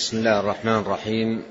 بسم 0.00 0.16
الله 0.16 0.40
الرحمن 0.40 0.72
الرحيم. 0.72 1.42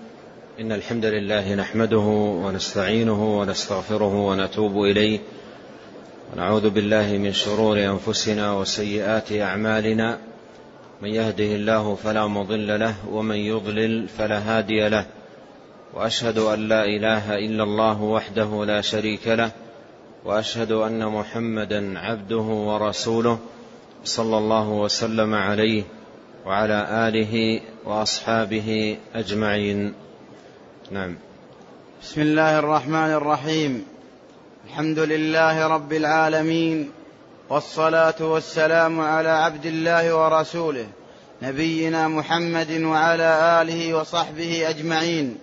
إن 0.59 0.71
الحمد 0.71 1.05
لله 1.05 1.55
نحمده 1.55 1.97
ونستعينه 2.43 3.39
ونستغفره 3.39 4.15
ونتوب 4.15 4.83
إليه. 4.83 5.19
ونعوذ 6.33 6.69
بالله 6.69 7.17
من 7.17 7.33
شرور 7.33 7.77
أنفسنا 7.77 8.53
وسيئات 8.53 9.31
أعمالنا. 9.31 10.17
من 11.01 11.09
يهده 11.09 11.43
الله 11.43 11.95
فلا 11.95 12.27
مضل 12.27 12.79
له 12.79 12.95
ومن 13.11 13.35
يضلل 13.35 14.07
فلا 14.07 14.39
هادي 14.39 14.89
له. 14.89 15.05
وأشهد 15.93 16.37
أن 16.37 16.67
لا 16.67 16.85
إله 16.85 17.37
إلا 17.37 17.63
الله 17.63 18.01
وحده 18.01 18.65
لا 18.65 18.81
شريك 18.81 19.27
له. 19.27 19.51
وأشهد 20.25 20.71
أن 20.71 21.05
محمدا 21.05 21.99
عبده 21.99 22.47
ورسوله 22.69 23.39
صلى 24.03 24.37
الله 24.37 24.69
وسلم 24.69 25.33
عليه 25.33 25.83
وعلى 26.45 26.87
آله 27.07 27.61
وأصحابه 27.85 28.97
أجمعين. 29.15 29.93
نعم. 30.91 31.15
بسم 32.03 32.21
الله 32.21 32.59
الرحمن 32.59 33.11
الرحيم. 33.11 33.85
الحمد 34.67 34.99
لله 34.99 35.67
رب 35.67 35.93
العالمين 35.93 36.91
والصلاة 37.49 38.15
والسلام 38.21 39.01
على 39.01 39.29
عبد 39.29 39.65
الله 39.65 40.15
ورسوله 40.15 40.87
نبينا 41.41 42.07
محمد 42.07 42.71
وعلى 42.81 43.61
آله 43.61 43.93
وصحبه 43.93 44.69
أجمعين. 44.69 45.37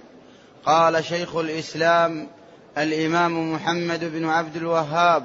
قال 0.66 1.04
شيخ 1.04 1.36
الإسلام 1.36 2.28
الإمام 2.78 3.52
محمد 3.52 4.04
بن 4.04 4.28
عبد 4.28 4.56
الوهاب 4.56 5.24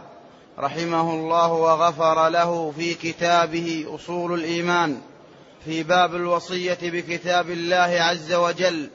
رحمه 0.59 1.13
الله 1.13 1.51
وغفر 1.51 2.29
له 2.29 2.73
في 2.77 2.93
كتابه 2.93 3.85
أصول 3.95 4.33
الإيمان. 4.33 5.01
في 5.65 5.83
باب 5.83 6.15
الوصية 6.15 6.77
بكتاب 6.81 7.49
الله 7.49 7.97
عز 8.01 8.33
وجل 8.33 8.89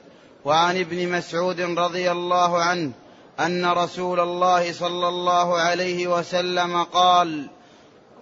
وعن 0.45 0.77
ابن 0.77 1.09
مسعود 1.09 1.61
رضي 1.61 2.11
الله 2.11 2.63
عنه 2.63 2.93
أن 3.41 3.67
رسول 3.67 4.21
الله 4.21 4.73
صلى 4.73 5.09
الله 5.09 5.57
عليه 5.59 6.07
وسلم 6.07 6.83
قال 6.83 7.49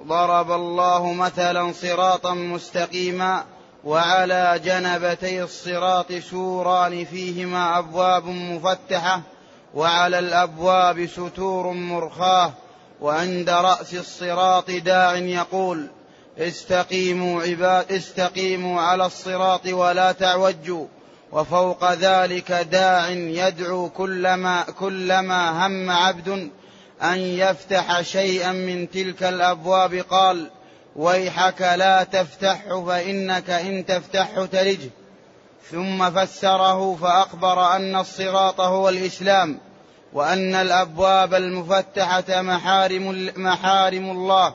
ضرب 0.06 0.52
الله 0.52 1.12
مثلا 1.12 1.72
صراطا 1.72 2.34
مستقيما 2.34 3.44
وعلى 3.84 4.60
جنبتي 4.64 5.42
الصراط 5.42 6.12
سوران 6.12 7.04
فيهما 7.04 7.78
أبواب 7.78 8.26
مفتحة 8.26 9.22
وعلى 9.74 10.19
الأبواب 10.19 11.06
ستور 11.06 11.70
مرخاة 11.70 12.52
وعند 13.00 13.50
رأس 13.50 13.94
الصراط 13.94 14.70
داع 14.70 15.14
يقول 15.16 15.88
استقيموا 16.38 17.42
عباد 17.42 17.92
استقيموا 17.92 18.80
على 18.80 19.06
الصراط 19.06 19.66
ولا 19.66 20.12
تعوجوا. 20.12 20.86
وفوق 21.32 21.92
ذلك 21.92 22.52
داع 22.52 23.08
يدعو 23.08 23.88
كلما 23.88 24.62
كلما 24.62 25.66
هم 25.66 25.91
عبد 25.91 26.50
أن 27.02 27.18
يفتح 27.18 28.00
شيئا 28.00 28.52
من 28.52 28.91
تلك 28.91 29.22
الأبواب. 29.22 29.94
قال 29.94 30.50
ويحك 30.96 31.60
لا 31.60 32.02
تفتحه 32.02 32.84
فإنك 32.86 33.50
إن 33.50 33.86
تفتحه 33.86 34.46
تلجه 34.46 34.91
ثم 35.70 36.10
فسره 36.10 36.94
فأخبر 36.94 37.76
أن 37.76 37.96
الصراط 37.96 38.60
هو 38.60 38.88
الإسلام 38.88 39.58
وأن 40.12 40.54
الأبواب 40.54 41.34
المفتحة 41.34 42.42
محارم, 42.42 43.30
محارم 43.36 44.10
الله. 44.10 44.54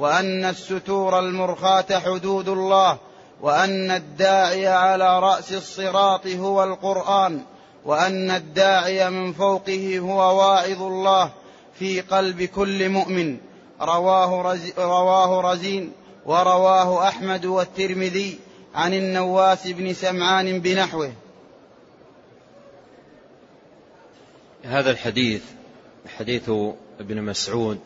وأن 0.00 0.44
الستور 0.44 1.18
المرخاة 1.18 1.98
حدود 1.98 2.48
الله 2.48 2.98
وأن 3.40 3.90
الداعي 3.90 4.66
على 4.66 5.20
رأس 5.20 5.52
الصراط 5.52 6.26
هو 6.26 6.64
القرآن 6.64 7.42
وأن 7.84 8.30
الداعي 8.30 9.10
من 9.10 9.32
فوقه 9.32 9.98
هو 9.98 10.38
واعظ 10.38 10.82
الله 10.82 11.32
في 11.78 12.00
قلب 12.00 12.42
كل 12.42 12.88
مؤمن. 12.88 13.38
رواه, 13.80 14.52
رز 14.52 14.72
رواه 14.78 15.52
رزين 15.52 15.92
ورواه 16.26 17.08
أحمد 17.08 17.46
والترمذي 17.46 18.38
عن 18.74 18.94
النواس 18.94 19.66
بن 19.66 19.94
سمعان 19.94 20.60
بنحوه. 20.60 21.12
هذا 24.64 24.90
الحديث 24.90 25.42
حديث 26.18 26.50
ابن 27.00 27.22
مسعود 27.22 27.80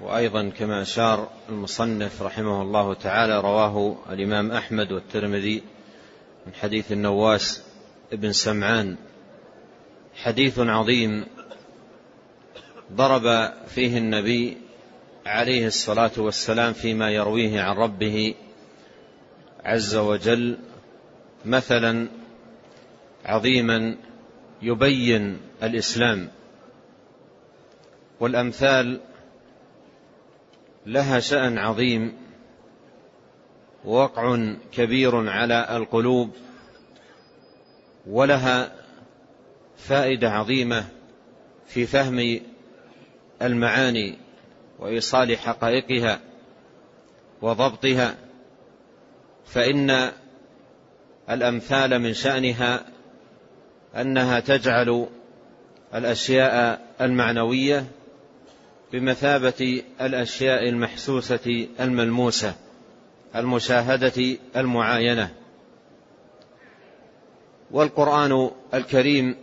وأيضا 0.00 0.48
كما 0.48 0.82
أشار 0.82 1.30
المصنف 1.48 2.22
رحمه 2.22 2.62
الله 2.62 2.94
تعالى 2.94 3.40
رواه 3.40 3.96
الإمام 4.10 4.52
أحمد 4.52 4.92
والترمذي 4.92 5.62
من 6.46 6.54
حديث 6.54 6.92
النواس 6.92 7.62
ابن 8.12 8.32
سمعان. 8.32 8.96
حديث 10.14 10.58
عظيم 10.58 11.26
ضرب 12.92 13.52
فيه 13.66 13.98
النبي 13.98 14.56
عليه 15.26 15.66
الصلاة 15.66 16.10
والسلام 16.16 16.72
فيما 16.72 17.10
يرويه 17.10 17.60
عن 17.60 17.76
ربه 17.76 18.34
عز 19.64 19.96
وجل 19.96 20.58
مثلا 21.44 22.08
عظيما 23.24 23.96
يبين 24.62 25.40
الإسلام. 25.62 26.28
والأمثال 28.20 29.00
لها 30.90 31.20
شأن 31.20 31.58
عظيم 31.58 32.12
ووقع 33.84 34.54
كبير 34.72 35.28
على 35.28 35.76
القلوب 35.76 36.30
ولها 38.06 38.72
فائدة 39.76 40.30
عظيمة 40.30 40.84
في 41.66 41.86
فهم 41.86 42.40
المعاني 43.42 44.18
وإيصال 44.78 45.38
حقائقها 45.38 46.20
وضبطها 47.42 48.14
فإن 49.46 50.10
الأمثال 51.30 51.98
من 51.98 52.12
شأنها 52.14 52.86
أنها 53.96 54.40
تجعل 54.40 55.06
الأشياء 55.94 56.80
المعنوية 57.00 57.86
بمثابة 58.92 59.82
الأشياء 60.00 60.68
المحسوسة 60.68 61.68
الملموسة 61.80 62.54
المشاهدة 63.36 64.38
المعاينة. 64.56 65.30
والقرآن 67.70 68.50
الكريم 68.74 69.36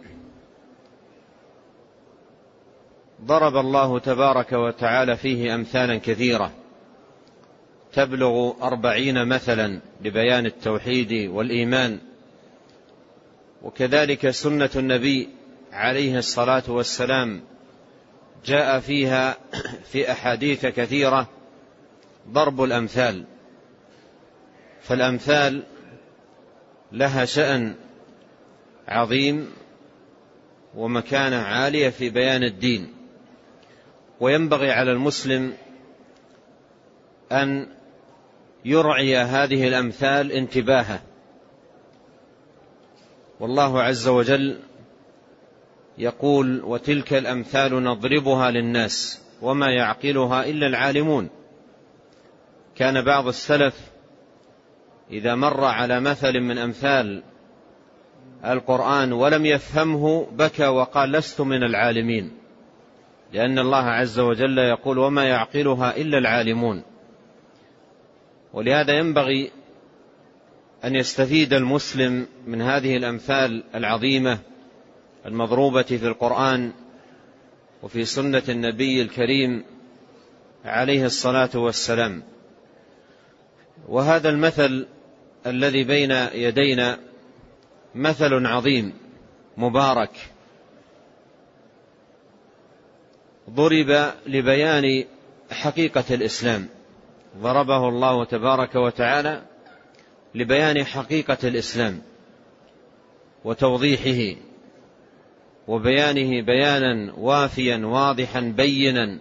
ضرب 3.21 3.57
الله 3.57 3.99
تبارك 3.99 4.53
وتعالى 4.53 5.17
فيه 5.17 5.55
أمثالا 5.55 5.97
كثيرة. 5.97 6.51
تبلغ 7.93 8.53
أربعين 8.61 9.27
مثلا 9.27 9.79
لبيان 10.01 10.45
التوحيد 10.45 11.29
والإيمان. 11.29 11.99
وكذلك 13.63 14.29
سنة 14.29 14.69
النبي 14.75 15.29
عليه 15.71 16.17
الصلاة 16.17 16.63
والسلام 16.67 17.41
جاء 18.47 18.79
فيها 18.79 19.37
في 19.91 20.11
أحاديث 20.11 20.65
كثيرة 20.65 21.29
ضرب 22.29 22.63
الأمثال. 22.63 23.23
فالأمثال 24.81 25.63
لها 26.91 27.25
شأن 27.25 27.75
عظيم 28.87 29.53
ومكانة 30.75 31.35
عالية 31.35 31.89
في 31.89 32.09
بيان 32.09 32.43
الدين. 32.43 32.93
وينبغي 34.19 34.71
على 34.71 34.91
المسلم 34.91 35.53
أن 37.31 37.67
يرعي 38.65 39.17
هذه 39.17 39.67
الأمثال 39.67 40.31
انتباهه. 40.31 41.01
والله 43.39 43.81
عز 43.81 44.07
وجل 44.07 44.59
يقول 45.97 46.61
وتلك 46.63 47.13
الأمثال 47.13 47.83
نضربها 47.83 48.51
للناس 48.51 49.21
وما 49.41 49.71
يعقلها 49.71 50.45
إلا 50.45 50.67
العالمون. 50.67 51.29
كان 52.75 53.01
بعض 53.01 53.27
السلف 53.27 53.91
إذا 55.11 55.35
مر 55.35 55.63
على 55.63 55.99
مثل 55.99 56.39
من 56.39 56.57
أمثال 56.57 57.23
القرآن 58.45 59.13
ولم 59.13 59.45
يفهمه 59.45 60.27
بكى 60.31 60.67
وقال 60.67 61.11
لست 61.11 61.41
من 61.41 61.63
العالمين. 61.63 62.31
لأن 63.33 63.59
الله 63.59 63.83
عز 63.83 64.19
وجل 64.19 64.57
يقول 64.57 64.97
وما 64.97 65.23
يعقلها 65.23 65.97
إلا 65.97 66.17
العالمون. 66.17 66.83
ولهذا 68.53 68.93
ينبغي 68.93 69.51
أن 70.83 70.95
يستفيد 70.95 71.53
المسلم 71.53 72.27
من 72.47 72.61
هذه 72.61 72.97
الأمثال 72.97 73.63
العظيمة 73.75 74.39
المضروبة 75.25 75.81
في 75.81 76.07
القرآن 76.07 76.71
وفي 77.83 78.05
سنة 78.05 78.43
النبي 78.49 79.01
الكريم 79.01 79.63
عليه 80.65 81.05
الصلاة 81.05 81.49
والسلام. 81.55 82.23
وهذا 83.87 84.29
المثل 84.29 84.87
الذي 85.45 85.83
بين 85.83 86.11
يدينا 86.33 86.99
مثل 87.95 88.45
عظيم 88.45 88.93
مبارك. 89.57 90.11
ضرب 93.49 94.13
لبيان 94.25 95.05
حقيقة 95.51 96.03
الإسلام. 96.11 96.67
ضربه 97.37 97.89
الله 97.89 98.25
تبارك 98.25 98.75
وتعالى 98.75 99.41
لبيان 100.35 100.85
حقيقة 100.85 101.37
الإسلام 101.43 102.01
وتوضيحه. 103.43 104.39
وبيانه 105.67 106.41
بيانا 106.45 107.13
وافيا 107.17 107.77
واضحا 107.85 108.39
بينا. 108.39 109.19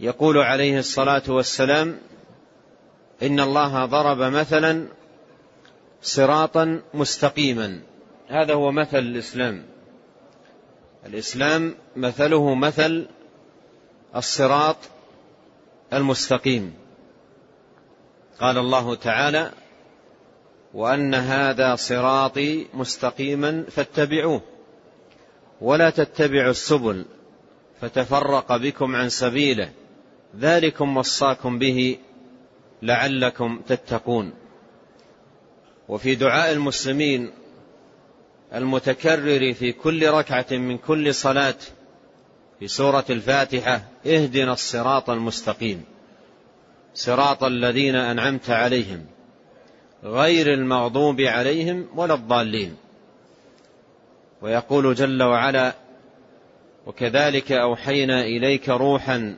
يقول 0.00 0.38
عليه 0.38 0.78
الصلاة 0.78 1.22
والسلام 1.28 1.98
إن 3.22 3.40
الله 3.40 3.84
ضرب 3.84 4.18
مثلا 4.18 4.88
صراطا 6.02 6.80
مستقيما. 6.94 7.80
هذا 8.28 8.54
هو 8.54 8.72
مثل 8.72 8.98
الإسلام. 8.98 9.64
الإسلام 11.06 11.74
مثله 11.96 12.54
مثل 12.54 13.06
الصراط 14.16 14.76
المستقيم. 15.92 16.74
قال 18.40 18.58
الله 18.58 18.94
تعالى 18.94 19.52
وأن 20.76 21.14
هذا 21.14 21.76
صراطي 21.76 22.66
مستقيما 22.74 23.64
فاتبعوه. 23.70 24.40
ولا 25.60 25.90
تتبعوا 25.90 26.50
السبل 26.50 27.04
فتفرق 27.80 28.56
بكم 28.56 28.96
عن 28.96 29.08
سبيله. 29.08 29.70
ذلكم 30.38 30.96
وصاكم 30.96 31.58
به 31.58 31.98
لعلكم 32.82 33.60
تتقون. 33.68 34.32
وفي 35.88 36.14
دعاء 36.14 36.52
المسلمين 36.52 37.30
المتكرر 38.54 39.52
في 39.52 39.72
كل 39.72 40.10
ركعة 40.10 40.46
من 40.50 40.78
كل 40.78 41.14
صلاة 41.14 41.56
في 42.60 42.68
سورة 42.68 43.04
الفاتحة 43.10 43.82
اهدنا 44.06 44.52
الصراط 44.52 45.10
المستقيم 45.10 45.84
صراط 46.94 47.44
الذين 47.44 47.96
أنعمت 47.96 48.50
عليهم. 48.50 49.15
غير 50.06 50.52
المغضوب 50.52 51.20
عليهم 51.20 51.86
ولا 51.94 52.14
الضالين. 52.14 52.76
ويقول 54.42 54.94
جل 54.94 55.22
وعلا 55.22 55.74
وكذلك 56.86 57.52
أوحينا 57.52 58.24
إليك 58.24 58.68
روحا 58.68 59.36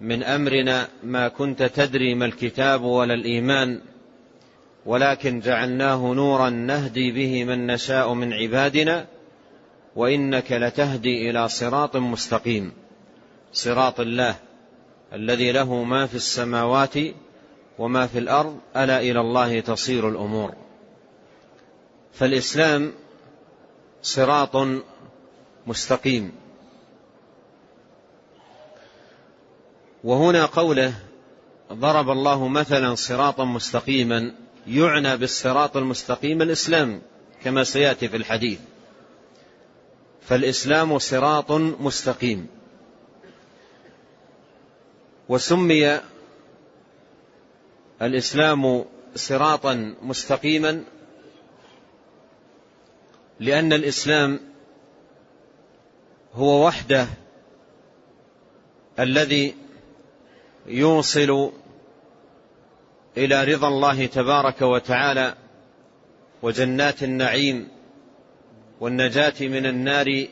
من 0.00 0.22
أمرنا 0.22 0.88
ما 1.02 1.28
كنت 1.28 1.62
تدري 1.62 2.14
ما 2.14 2.26
الكتاب 2.26 2.82
ولا 2.82 3.14
الإيمان 3.14 3.80
ولكن 4.86 5.40
جعلناه 5.40 6.12
نورا 6.12 6.50
نهدي 6.50 7.12
به 7.12 7.44
من 7.44 7.66
نشاء 7.66 8.12
من 8.12 8.32
عبادنا 8.32 9.06
وإنك 9.96 10.52
لتهدي 10.52 11.30
إلى 11.30 11.48
صراط 11.48 11.96
مستقيم. 11.96 12.72
صراط 13.52 14.00
الله 14.00 14.34
الذي 15.12 15.52
له 15.52 15.84
ما 15.84 16.06
في 16.06 16.14
السماوات 16.14 16.96
وما 17.78 18.06
في 18.06 18.18
الأرض 18.18 18.58
ألا 18.76 19.00
إلى 19.00 19.20
الله 19.20 19.60
تصير 19.60 20.08
الأمور. 20.08 20.54
فالإسلام 22.12 22.92
صراط 24.02 24.56
مستقيم. 25.66 26.32
وهنا 30.04 30.46
قوله 30.46 30.94
ضرب 31.72 32.10
الله 32.10 32.48
مثلا 32.48 32.94
صراطا 32.94 33.44
مستقيما 33.44 34.34
يعنى 34.66 35.16
بالصراط 35.16 35.76
المستقيم 35.76 36.42
الإسلام 36.42 37.02
كما 37.44 37.64
سيأتي 37.64 38.08
في 38.08 38.16
الحديث. 38.16 38.58
فالإسلام 40.22 40.98
صراط 40.98 41.52
مستقيم. 41.52 42.46
وسمي 45.28 46.00
الإسلام 48.02 48.84
صراطا 49.14 49.94
مستقيما 50.02 50.84
لأن 53.40 53.72
الإسلام 53.72 54.40
هو 56.34 56.66
وحده 56.66 57.06
الذي 58.98 59.54
يوصل 60.66 61.52
إلى 63.16 63.44
رضا 63.44 63.68
الله 63.68 64.06
تبارك 64.06 64.62
وتعالى 64.62 65.34
وجنات 66.42 67.02
النعيم 67.02 67.68
والنجاة 68.80 69.34
من 69.40 69.66
النار 69.66 70.26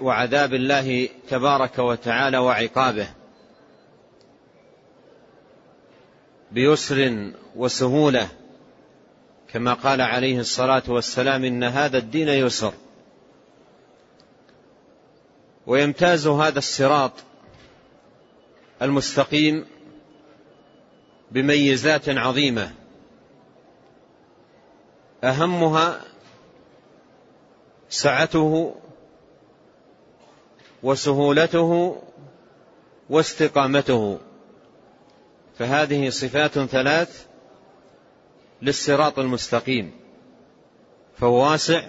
وعذاب 0.00 0.54
الله 0.54 1.08
تبارك 1.28 1.78
وتعالى 1.78 2.38
وعقابه. 2.38 3.08
بيسر 6.52 7.30
وسهولة 7.56 8.28
كما 9.48 9.74
قال 9.74 10.00
عليه 10.00 10.40
الصلاة 10.40 10.82
والسلام 10.88 11.44
إن 11.44 11.64
هذا 11.64 11.98
الدين 11.98 12.28
يسر. 12.28 12.72
ويمتاز 15.66 16.26
هذا 16.26 16.58
الصراط 16.58 17.12
المستقيم 18.82 19.66
بميزات 21.30 22.08
عظيمة. 22.08 22.72
أهمها 25.24 26.00
سعته 27.88 28.74
وسهولته 30.82 32.02
واستقامته. 33.10 34.18
فهذه 35.58 36.10
صفات 36.10 36.58
ثلاث 36.58 37.26
للصراط 38.62 39.18
المستقيم. 39.18 39.92
فهو 41.18 41.50
واسع 41.50 41.88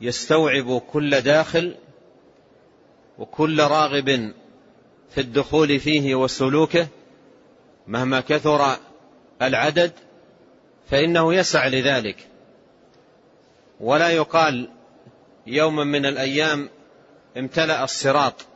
يستوعب 0.00 0.78
كل 0.78 1.20
داخل 1.20 1.74
وكل 3.18 3.60
راغب 3.60 4.32
في 5.10 5.20
الدخول 5.20 5.80
فيه 5.80 6.14
وسلوكه 6.14 6.86
مهما 7.86 8.20
كثر 8.20 8.76
العدد 9.42 9.92
فإنه 10.90 11.34
يسع 11.34 11.66
لذلك. 11.66 12.28
ولا 13.80 14.08
يقال 14.08 14.68
يوما 15.46 15.84
من 15.84 16.06
الأيام 16.06 16.68
امتلأ 17.36 17.84
الصراط 17.84 18.46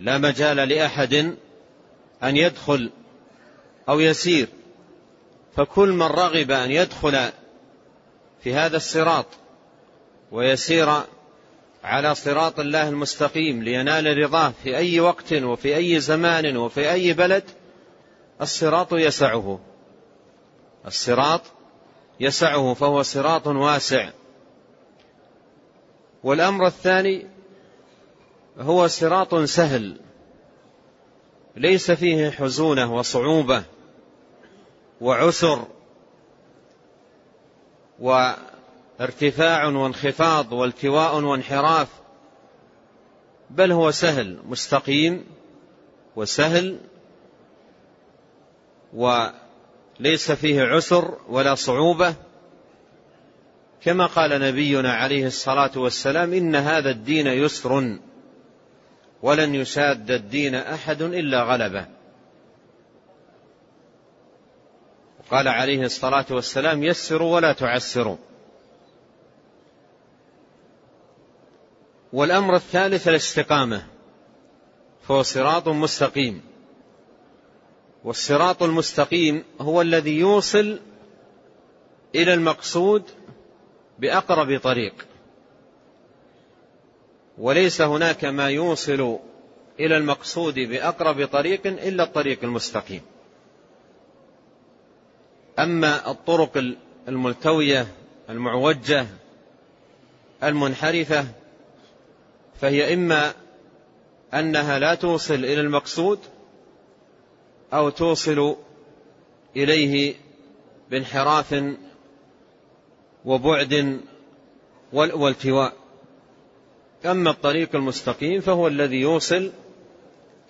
لا 0.00 0.18
مجال 0.18 0.56
لأحد 0.56 1.36
أن 2.22 2.36
يدخل 2.36 2.90
أو 3.88 4.00
يسير. 4.00 4.48
فكل 5.56 5.88
من 5.92 6.06
رغب 6.06 6.50
أن 6.50 6.70
يدخل 6.70 7.30
في 8.42 8.54
هذا 8.54 8.76
الصراط 8.76 9.26
ويسير 10.32 11.02
على 11.84 12.14
صراط 12.14 12.60
الله 12.60 12.88
المستقيم 12.88 13.62
لينال 13.62 14.18
رضاه 14.18 14.52
في 14.62 14.76
أي 14.76 15.00
وقت 15.00 15.32
وفي 15.32 15.76
أي 15.76 16.00
زمان 16.00 16.56
وفي 16.56 16.92
أي 16.92 17.12
بلد 17.12 17.44
الصراط 18.40 18.92
يسعه. 18.92 19.60
الصراط 20.86 21.42
يسعه 22.20 22.74
فهو 22.74 23.02
صراط 23.02 23.46
واسع. 23.46 24.10
والأمر 26.24 26.66
الثاني 26.66 27.26
هو 28.58 28.86
صراط 28.86 29.34
سهل. 29.34 29.96
ليس 31.60 31.90
فيه 31.90 32.30
حزونة 32.30 32.94
وصعوبة 32.94 33.62
وعسر 35.00 35.66
وارتفاع 37.98 39.66
وانخفاض 39.66 40.52
والتواء 40.52 41.20
وانحراف 41.20 41.88
بل 43.50 43.72
هو 43.72 43.90
سهل 43.90 44.38
مستقيم 44.44 45.24
وسهل 46.16 46.78
وليس 48.94 50.32
فيه 50.32 50.62
عسر 50.62 51.18
ولا 51.28 51.54
صعوبة. 51.54 52.14
كما 53.82 54.06
قال 54.06 54.40
نبينا 54.40 54.92
عليه 54.92 55.26
الصلاة 55.26 55.78
والسلام 55.78 56.32
إن 56.32 56.56
هذا 56.56 56.90
الدين 56.90 57.26
يسر. 57.26 57.98
ولن 59.22 59.54
يشاد 59.54 60.10
الدين 60.10 60.54
أحد 60.54 61.02
إلا 61.02 61.42
غلبه. 61.42 61.86
قال 65.30 65.48
عليه 65.48 65.82
الصلاة 65.82 66.26
والسلام 66.30 66.82
يسروا 66.82 67.34
ولا 67.34 67.52
تعسروا. 67.52 68.16
والأمر 72.12 72.54
الثالث 72.54 73.08
الاستقامة 73.08 73.86
فهو 75.02 75.22
صراط 75.22 75.68
مستقيم. 75.68 76.42
والصراط 78.04 78.62
المستقيم 78.62 79.44
هو 79.60 79.80
الذي 79.80 80.18
يوصل 80.18 80.80
إلى 82.14 82.34
المقصود 82.34 83.02
بأقرب 83.98 84.60
طريق. 84.60 85.09
وليس 87.40 87.80
هناك 87.80 88.24
ما 88.24 88.50
يوصل 88.50 89.18
إلى 89.80 89.96
المقصود 89.96 90.54
بأقرب 90.54 91.24
طريق 91.26 91.66
إلا 91.66 92.02
الطريق 92.02 92.38
المستقيم. 92.44 93.00
أما 95.58 96.10
الطرق 96.10 96.64
الملتوية 97.08 97.86
المعوجة 98.30 99.06
المنحرفة 100.42 101.26
فهي 102.60 102.94
إما 102.94 103.32
أنها 104.34 104.78
لا 104.78 104.94
توصل 104.94 105.34
إلى 105.34 105.60
المقصود 105.60 106.18
أو 107.72 107.90
توصل 107.90 108.56
إليه 109.56 110.14
بانحراف 110.90 111.64
وبعد 113.24 114.00
والتواء. 114.92 115.79
أما 117.06 117.30
الطريق 117.30 117.74
المستقيم 117.76 118.40
فهو 118.40 118.68
الذي 118.68 119.00
يوصل 119.00 119.52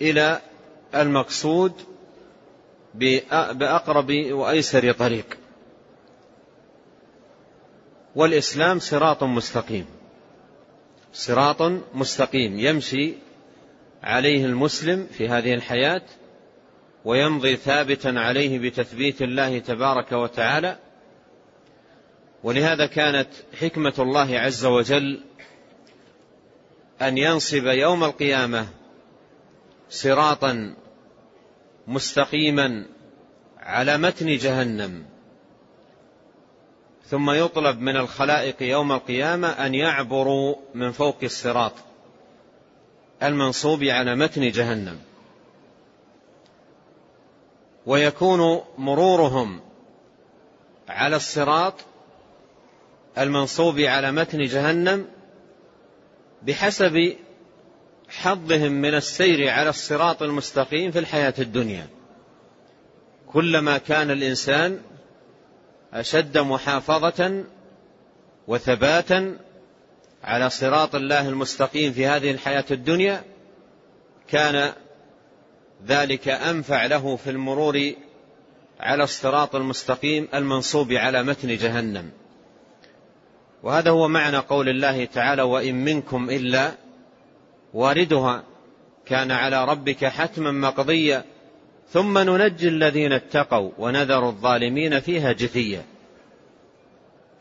إلى 0.02 0.40
المقصود 0.94 1.72
بأقرب 2.94 4.10
وأيسر 4.30 4.92
طريق. 4.92 5.38
والإسلام 8.16 8.78
صراط 8.78 9.24
مستقيم. 9.24 9.86
صراط 11.12 11.62
مستقيم. 11.94 12.58
يمشي 12.58 13.14
عليه 14.02 14.44
المسلم 14.46 15.06
في 15.12 15.28
هذه 15.28 15.54
الحياة 15.54 16.02
ويمضي 17.04 17.56
ثابتا 17.56 18.08
عليه 18.08 18.58
بتثبيت 18.58 19.22
الله 19.22 19.58
تبارك 19.58 20.12
وتعالى. 20.12 20.78
ولهذا 22.44 22.86
كانت 22.86 23.28
حكمة 23.60 23.94
الله 23.98 24.38
عز 24.38 24.64
وجل 24.64 25.20
أن 27.02 27.18
ينصب 27.18 27.66
يوم 27.66 28.04
القيامة 28.04 28.66
صراطا 29.90 30.74
مستقيما 31.86 32.86
على 33.58 33.98
متن 33.98 34.36
جهنم. 34.36 35.04
ثم 37.06 37.30
يطلب 37.30 37.80
من 37.80 37.96
الخلائق 37.96 38.62
يوم 38.62 38.92
القيامة 38.92 39.48
أن 39.48 39.74
يعبروا 39.74 40.56
من 40.74 40.92
فوق 40.92 41.16
الصراط 41.22 41.72
المنصوب 43.22 43.84
على 43.84 44.16
متن 44.16 44.50
جهنم. 44.50 44.98
ويكون 47.86 48.60
مرورهم 48.78 49.60
على 50.88 51.16
الصراط 51.16 51.74
المنصوب 53.18 53.80
على 53.80 54.12
متن 54.12 54.38
جهنم 54.38 55.06
بحسب 56.42 57.16
حظهم 58.08 58.72
من 58.72 58.94
السير 58.94 59.48
على 59.48 59.70
الصراط 59.70 60.22
المستقيم 60.22 60.90
في 60.90 60.98
الحياة 60.98 61.34
الدنيا. 61.38 61.86
كلما 63.26 63.78
كان 63.78 64.10
الإنسان 64.10 64.80
أشد 65.92 66.38
محافظة 66.38 67.44
وثباتا 68.48 69.38
على 70.24 70.50
صراط 70.50 70.94
الله 70.94 71.28
المستقيم 71.28 71.92
في 71.92 72.06
هذه 72.06 72.30
الحياة 72.30 72.64
الدنيا 72.70 73.22
كان 74.28 74.72
ذلك 75.86 76.28
أنفع 76.28 76.86
له 76.86 77.16
في 77.16 77.30
المرور 77.30 77.92
على 78.80 79.04
الصراط 79.04 79.56
المستقيم 79.56 80.28
المنصوب 80.34 80.92
على 80.92 81.22
متن 81.22 81.56
جهنم. 81.56 82.10
وهذا 83.62 83.90
هو 83.90 84.08
معنى 84.08 84.36
قول 84.36 84.68
الله 84.68 85.04
تعالى 85.04 85.42
وإن 85.42 85.74
منكم 85.74 86.30
إلا 86.30 86.72
واردها 87.74 88.42
كان 89.06 89.30
على 89.30 89.64
ربك 89.64 90.04
حتما 90.04 90.50
مقضيا 90.50 91.24
ثم 91.92 92.18
ننجي 92.18 92.68
الذين 92.68 93.12
اتقوا 93.12 93.70
ونذر 93.78 94.28
الظالمين 94.28 95.00
فيها 95.00 95.32
جثيا 95.32 95.84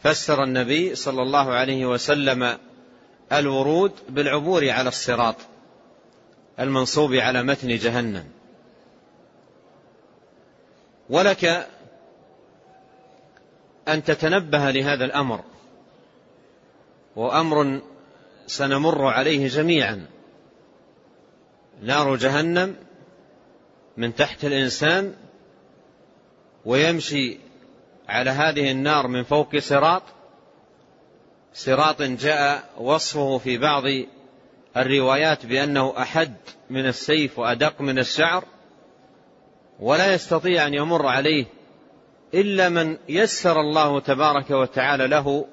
فسر 0.03 0.43
النبي 0.43 0.95
صلى 0.95 1.21
الله 1.21 1.53
عليه 1.53 1.85
وسلم 1.85 2.57
الورود 3.31 3.91
بالعبور 4.09 4.69
على 4.69 4.88
الصراط 4.89 5.35
المنصوب 6.59 7.13
على 7.13 7.43
متن 7.43 7.67
جهنم. 7.67 8.23
ولك 11.09 11.67
أن 13.88 14.03
تتنبه 14.03 14.71
لهذا 14.71 15.05
الأمر. 15.05 15.43
وأمر 17.15 17.81
سنمر 18.47 19.05
عليه 19.05 19.47
جميعا. 19.47 20.05
نار 21.81 22.15
جهنم 22.15 22.75
من 23.97 24.15
تحت 24.15 24.45
الإنسان 24.45 25.13
ويمشي 26.65 27.37
على 28.09 28.29
هذه 28.29 28.71
النار 28.71 29.07
من 29.07 29.23
فوق 29.23 29.57
صراط. 29.57 30.03
صراط 31.53 32.01
جاء 32.01 32.69
وصفه 32.77 33.37
في 33.37 33.57
بعض 33.57 33.83
الروايات 34.77 35.45
بأنه 35.45 35.93
أحد 35.97 36.33
من 36.69 36.85
السيف 36.85 37.39
وأدق 37.39 37.81
من 37.81 37.99
الشعر 37.99 38.45
ولا 39.79 40.13
يستطيع 40.13 40.67
أن 40.67 40.73
يمر 40.73 41.05
عليه 41.05 41.45
إلا 42.33 42.69
من 42.69 42.97
يسر 43.09 43.59
الله 43.59 43.99
تبارك 43.99 44.51
وتعالى 44.51 45.07
له 45.07 45.45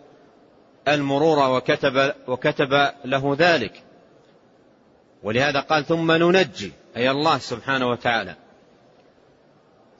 المرور 0.88 1.56
وكتب, 1.56 2.12
وكتب 2.28 2.90
له 3.04 3.36
ذلك. 3.38 3.82
ولهذا 5.22 5.60
قال 5.60 5.84
ثم 5.84 6.12
ننجي 6.12 6.72
أي 6.96 7.10
الله 7.10 7.38
سبحانه 7.38 7.90
وتعالى. 7.90 8.34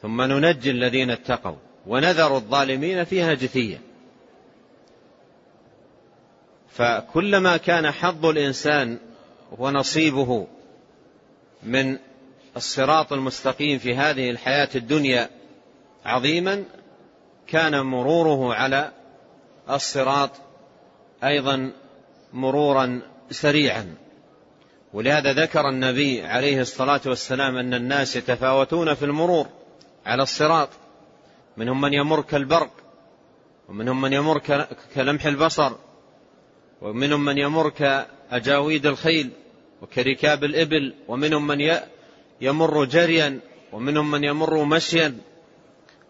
ثم 0.03 0.23
ننجي 0.23 0.71
الذين 0.71 1.11
اتقوا 1.11 1.57
ونذر 1.87 2.37
الظالمين 2.37 3.05
فيها 3.05 3.35
جثيا 3.35 3.81
فكلما 6.71 7.57
كان 7.57 7.91
حظ 7.91 8.27
الإنسان 8.27 8.99
ونصيبه 9.59 10.47
من 11.63 11.99
الصراط 12.57 13.13
المستقيم 13.13 13.79
في 13.79 13.95
هذه 13.95 14.31
الحياة 14.31 14.69
الدنيا 14.75 15.31
عظيما 16.05 16.65
كان 17.47 17.81
مروره 17.81 18.55
على 18.55 18.93
الصراط 19.71 20.31
أيضا 21.27 21.73
مرورا 22.33 23.01
سريعا. 23.31 23.95
ولهذا 24.93 25.33
ذكر 25.33 25.69
النبي 25.69 26.23
عليه 26.23 26.61
الصلاة 26.61 27.01
والسلام 27.07 27.57
أن 27.57 27.75
الناس 27.75 28.17
يتفاوتون 28.17 28.95
في 28.95 29.05
المرور 29.05 29.47
على 30.07 30.23
الصراط. 30.23 30.69
منهم 31.57 31.81
من 31.81 31.93
يمر 31.93 32.21
كالبرق 32.21 32.71
ومنهم 33.69 34.01
من 34.01 34.13
يمر 34.13 34.39
كلمح 34.95 35.27
البصر 35.27 35.73
ومنهم 36.83 37.25
من 37.25 37.39
يمر 37.39 37.69
كأجاويد 37.69 38.87
الخيل 38.87 39.31
وكركاب 39.83 40.45
الإبل 40.45 40.95
ومنهم 41.09 41.47
من 41.47 41.71
يمر 42.41 42.85
جريا 42.85 43.41
ومنهم 43.73 44.11
من 44.11 44.25
يمر 44.25 44.65
مشيا 44.65 45.19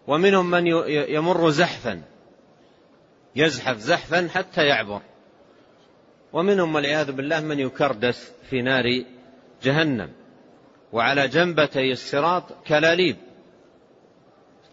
ومنهم 0.06 0.50
من 0.50 0.66
يمر 0.86 1.50
زحفا. 1.50 2.02
يزحف 3.36 3.76
زحفا 3.76 4.28
حتى 4.34 4.66
يعبر. 4.66 5.02
ومنهم 6.32 6.74
والعياذ 6.74 7.12
بالله 7.12 7.40
من 7.40 7.58
يكردس 7.58 8.32
في 8.50 8.62
نار 8.62 9.04
جهنم. 9.62 10.12
وعلى 10.92 11.28
جنبتي 11.28 11.92
الصراط 11.92 12.66
كلاليب. 12.66 13.16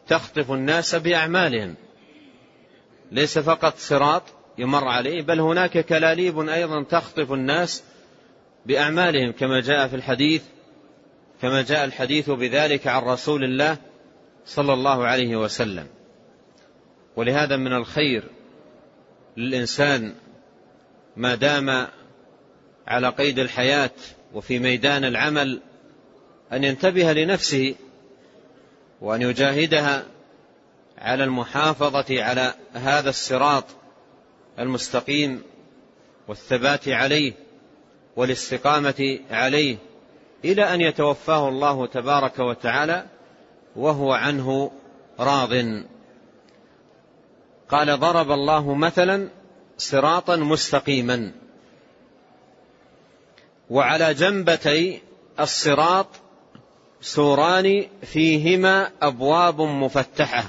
تخطف 0.07 0.51
الناس 0.51 0.95
بأعمالهم. 0.95 1.75
ليس 3.11 3.39
فقط 3.39 3.77
صراط 3.77 4.23
يمر 4.57 4.87
عليه 4.87 5.21
بل 5.21 5.39
هناك 5.39 5.85
كلاليب 5.85 6.39
أيضا 6.39 6.83
تخطف 6.83 7.31
الناس 7.31 7.83
بأعمالهم 8.65 9.31
كما 9.31 9.61
جاء 9.61 9.87
في 9.87 9.95
الحديث 9.95 10.43
كما 11.41 11.61
جاء 11.61 11.85
الحديث 11.85 12.29
بذلك 12.29 12.87
عن 12.87 13.01
رسول 13.01 13.43
الله 13.43 13.77
صلى 14.45 14.73
الله 14.73 15.05
عليه 15.05 15.35
وسلم. 15.35 15.87
ولهذا 17.15 17.57
من 17.57 17.73
الخير 17.73 18.23
للإنسان 19.37 20.13
ما 21.17 21.35
دام 21.35 21.87
على 22.87 23.09
قيد 23.09 23.39
الحياة 23.39 23.91
وفي 24.33 24.59
ميدان 24.59 25.05
العمل 25.05 25.61
أن 26.53 26.63
ينتبه 26.63 27.13
لنفسه 27.13 27.75
وأن 29.01 29.21
يجاهدها 29.21 30.05
على 30.97 31.23
المحافظة 31.23 32.23
على 32.23 32.53
هذا 32.73 33.09
الصراط 33.09 33.65
المستقيم 34.59 35.41
والثبات 36.27 36.89
عليه 36.89 37.33
والاستقامة 38.15 39.19
عليه 39.31 39.77
إلى 40.45 40.73
أن 40.73 40.81
يتوفاه 40.81 41.49
الله 41.49 41.87
تبارك 41.87 42.39
وتعالى 42.39 43.05
وهو 43.75 44.13
عنه 44.13 44.71
راض. 45.19 45.83
قال 47.69 47.99
ضرب 47.99 48.31
الله 48.31 48.73
مثلا 48.73 49.29
صراطا 49.77 50.35
مستقيما 50.35 51.31
وعلى 53.69 54.13
جنبتي 54.13 55.01
الصراط 55.39 56.07
سوران 57.01 57.87
فيهما 58.01 58.91
أبواب 59.01 59.61
مفتحة 59.61 60.43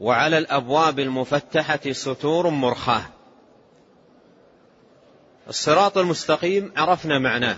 وعلى 0.00 0.38
الأبواب 0.38 0.98
المفتحة 0.98 1.92
ستور 1.92 2.50
مرخاة. 2.50 3.04
الصراط 5.48 5.98
المستقيم 5.98 6.72
عرفنا 6.76 7.18
معناه 7.18 7.56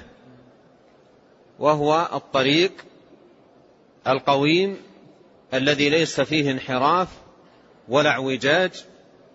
وهو 1.58 2.08
الطريق 2.12 2.72
القويم 4.06 4.76
الذي 5.54 5.88
ليس 5.88 6.20
فيه 6.20 6.50
انحراف 6.50 7.08
ولا 7.88 8.10
اعوجاج 8.10 8.84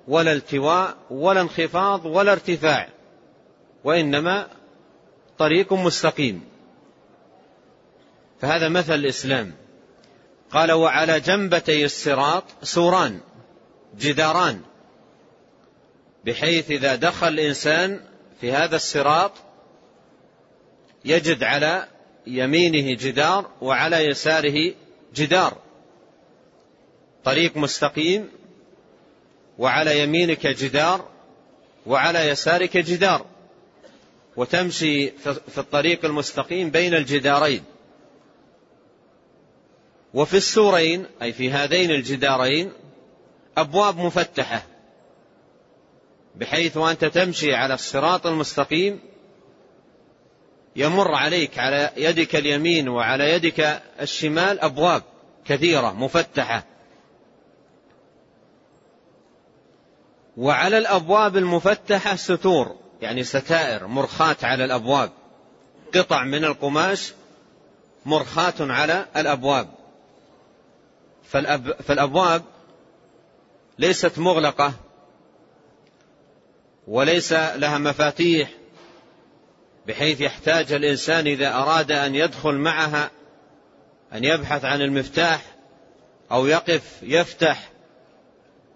ولا 0.07 0.31
التواء 0.31 0.97
ولا 1.09 1.41
انخفاض 1.41 2.05
ولا 2.05 2.31
ارتفاع 2.31 2.89
وإنما 3.83 4.47
طريق 5.37 5.73
مستقيم. 5.73 6.43
فهذا 8.41 8.69
مثل 8.69 8.93
الإسلام. 8.93 9.53
قال 10.51 10.71
وعلى 10.71 11.19
جنبتي 11.19 11.85
الصراط 11.85 12.43
سوران 12.63 13.19
جداران 13.97 14.61
بحيث 16.25 16.71
إذا 16.71 16.95
دخل 16.95 17.27
الإنسان 17.27 18.01
في 18.41 18.51
هذا 18.51 18.75
الصراط 18.75 19.31
يجد 21.05 21.43
على 21.43 21.87
يمينه 22.27 22.97
جدار 22.97 23.49
وعلى 23.61 24.05
يساره 24.05 24.73
جدار. 25.15 25.57
طريق 27.23 27.57
مستقيم 27.57 28.29
وعلى 29.59 29.99
يمينك 29.99 30.47
جدار 30.47 31.05
وعلى 31.85 32.19
يسارك 32.29 32.77
جدار 32.77 33.25
وتمشي 34.35 35.11
في 35.47 35.57
الطريق 35.57 36.05
المستقيم 36.05 36.69
بين 36.69 36.93
الجدارين. 36.93 37.63
وفي 40.13 40.37
السورين 40.37 41.05
أي 41.21 41.33
في 41.33 41.51
هذين 41.51 41.91
الجدارين 41.91 42.71
أبواب 43.57 43.97
مفتحة 43.97 44.63
بحيث 46.35 46.77
أنت 46.77 47.05
تمشي 47.05 47.53
على 47.53 47.73
الصراط 47.73 48.27
المستقيم 48.27 48.99
يمر 50.75 51.15
عليك 51.15 51.59
على 51.59 51.91
يدك 51.97 52.35
اليمين 52.35 52.89
وعلى 52.89 53.33
يدك 53.33 53.81
الشمال 54.01 54.59
أبواب 54.59 55.03
كثيرة 55.45 55.93
مفتحة. 55.93 56.63
وعلى 60.39 60.77
الأبواب 60.77 61.37
المفتحة 61.37 62.15
ستور 62.15 62.75
يعني 63.01 63.23
ستائر 63.23 63.87
مرخاة 63.87 64.37
على 64.43 64.65
الأبواب. 64.65 65.11
قطع 65.95 66.23
من 66.23 66.45
القماش 66.45 67.13
مرخاة 68.05 68.53
على 68.59 69.05
الأبواب. 69.17 69.69
فالأب 71.23 71.71
فالأبواب 71.71 72.43
ليست 73.79 74.19
مغلقة 74.19 74.73
وليس 76.87 77.33
لها 77.33 77.77
مفاتيح 77.77 78.49
بحيث 79.87 80.21
يحتاج 80.21 80.73
الإنسان 80.73 81.27
إذا 81.27 81.53
أراد 81.53 81.91
أن 81.91 82.15
يدخل 82.15 82.55
معها 82.55 83.11
أن 84.13 84.23
يبحث 84.23 84.65
عن 84.65 84.81
المفتاح 84.81 85.41
أو 86.31 86.45
يقف 86.45 86.99
يفتح 87.01 87.69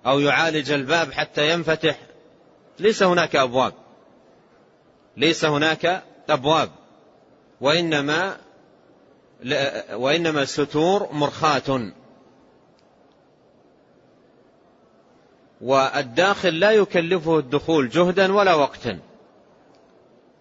أو 0.05 0.19
يعالج 0.19 0.71
الباب 0.71 1.11
حتى 1.11 1.51
ينفتح. 1.51 1.99
ليس 2.79 3.03
هناك 3.03 3.35
أبواب. 3.35 3.73
ليس 5.17 5.45
هناك 5.45 6.03
أبواب. 6.29 6.69
وإنما 7.61 8.37
وإنما 9.93 10.41
الستور 10.41 11.09
مرخاة. 11.11 11.91
والداخل 15.61 16.59
لا 16.59 16.71
يكلفه 16.71 17.39
الدخول 17.39 17.89
جهدا 17.89 18.33
ولا 18.33 18.53
وقتا. 18.53 18.99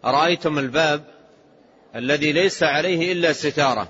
أرأيتم 0.04 0.58
الباب 0.58 1.04
الذي 1.94 2.32
ليس 2.32 2.62
عليه 2.62 3.12
إلا 3.12 3.32
ستارة. 3.32 3.88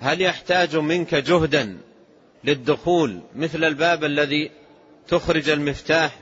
هل 0.00 0.20
يحتاج 0.20 0.76
منك 0.76 1.14
جهدا 1.14 1.78
للدخول 2.44 3.20
مثل 3.36 3.64
الباب 3.64 4.04
الذي 4.04 4.50
تخرج 5.08 5.50
المفتاح 5.50 6.18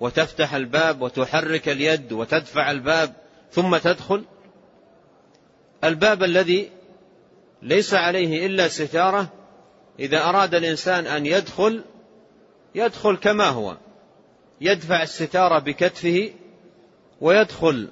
وتفتح 0.00 0.54
الباب 0.54 1.02
وتحرك 1.02 1.68
اليد 1.68 2.12
وتدفع 2.12 2.70
الباب 2.70 3.12
ثم 3.52 3.76
تدخل. 3.76 4.24
الباب 5.84 6.22
الذي 6.22 6.70
ليس 7.62 7.94
عليه 7.94 8.46
إلا 8.46 8.68
ستارة 8.68 9.28
إذا 9.98 10.24
أراد 10.24 10.54
الإنسان 10.54 11.06
أن 11.06 11.26
يدخل 11.26 11.84
يدخل 12.74 13.16
كما 13.16 13.48
هو. 13.48 13.76
يدفع 14.60 15.02
الستارة 15.02 15.58
بكتفه 15.58 16.30
ويدخل 17.20 17.88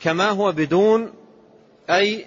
كما 0.00 0.28
هو 0.28 0.52
بدون 0.52 1.12
أي 1.90 2.26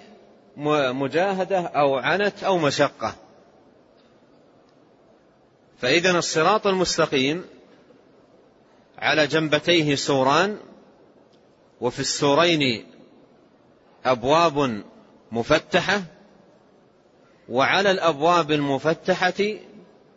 مجاهدة 0.92 1.60
أو 1.60 1.96
عنت 1.96 2.44
أو 2.44 2.58
مشقة. 2.58 3.14
فإذا 5.84 6.18
الصراط 6.18 6.66
المستقيم 6.66 7.44
على 8.98 9.26
جنبتيه 9.26 9.94
سوران 9.94 10.58
وفي 11.80 12.00
السورين 12.00 12.86
أبواب 14.04 14.82
مفتحة 15.32 16.02
وعلى 17.48 17.90
الأبواب 17.90 18.52
المفتحة 18.52 19.44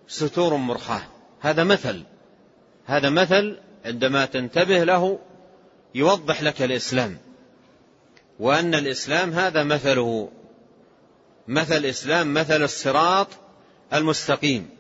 ستور 0.08 0.56
مرخاة. 0.56 1.02
هذا 1.40 1.64
مثل 1.64 2.04
هذا 2.86 3.10
مثل 3.10 3.60
عندما 3.86 4.26
تنتبه 4.26 4.84
له 4.84 5.20
يوضح 5.96 6.44
لك 6.44 6.62
الإسلام 6.62 7.18
وأن 8.40 8.76
الإسلام 8.76 9.34
هذا 9.34 9.64
مثله 9.64 10.32
مثل 11.48 11.78
الإسلام 11.78 12.34
مثل 12.34 12.64
الصراط 12.64 13.28
المستقيم. 13.94 14.77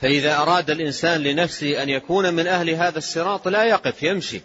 فإذا 0.00 0.36
أراد 0.36 0.70
الإنسان 0.70 1.20
لنفسه 1.20 1.82
أن 1.82 1.88
يكون 1.88 2.34
من 2.34 2.46
أهل 2.46 2.70
هذا 2.70 2.98
الصراط 2.98 3.48
لا 3.48 3.64
يقف 3.64 4.02
يمشي. 4.02 4.40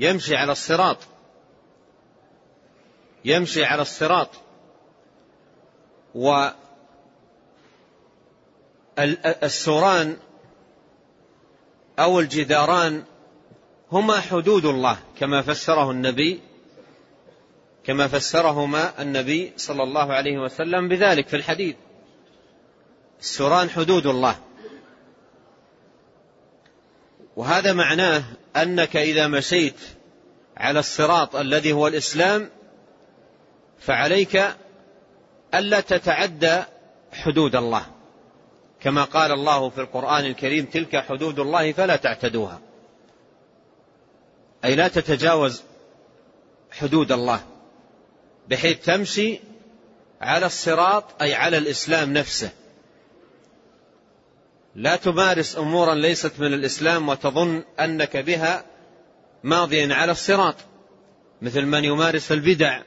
يمشي 0.00 0.36
على 0.36 0.52
الصراط. 0.52 0.98
يمشي 3.24 3.64
على 3.64 3.82
الصراط. 3.82 4.28
والسوران 8.96 10.16
أو 11.98 12.20
الجداران 12.20 13.04
هما 13.92 14.20
حدود 14.20 14.64
الله 14.64 14.98
كما 15.18 15.42
فسره 15.42 15.90
النبي 15.90 16.40
كما 17.84 18.08
فسرهما 18.08 19.02
النبي 19.02 19.52
صلى 19.56 19.82
الله 19.82 20.12
عليه 20.12 20.38
وسلم 20.38 20.88
بذلك 20.88 21.28
في 21.28 21.36
الحديث. 21.36 21.76
السوران 23.22 23.70
حدود 23.70 24.06
الله. 24.06 24.36
وهذا 27.36 27.72
معناه 27.72 28.22
أنك 28.56 28.96
إذا 28.96 29.26
مشيت 29.26 29.80
على 30.56 30.80
الصراط 30.80 31.36
الذي 31.36 31.72
هو 31.72 31.86
الإسلام 31.86 32.50
فعليك 33.78 34.42
ألا 35.54 35.80
تتعدى 35.80 36.62
حدود 37.12 37.56
الله. 37.56 37.86
كما 38.80 39.04
قال 39.04 39.32
الله 39.32 39.70
في 39.70 39.80
القرآن 39.80 40.24
الكريم 40.24 40.64
تلك 40.64 40.96
حدود 40.96 41.38
الله 41.38 41.72
فلا 41.72 41.96
تعتدوها. 41.96 42.60
أي 44.64 44.74
لا 44.74 44.88
تتجاوز 44.88 45.62
حدود 46.70 47.12
الله 47.12 47.40
بحيث 48.48 48.84
تمشي 48.84 49.40
على 50.20 50.46
الصراط 50.46 51.22
أي 51.22 51.34
على 51.34 51.58
الإسلام 51.58 52.12
نفسه. 52.12 52.50
لا 54.74 54.96
تمارس 54.96 55.58
أمورا 55.58 55.94
ليست 55.94 56.32
من 56.38 56.54
الإسلام 56.54 57.08
وتظن 57.08 57.62
أنك 57.80 58.16
بها 58.16 58.64
ماضيا 59.44 59.94
على 59.94 60.12
الصراط 60.12 60.54
مثل 61.42 61.62
من 61.62 61.84
يمارس 61.84 62.32
البدع 62.32 62.82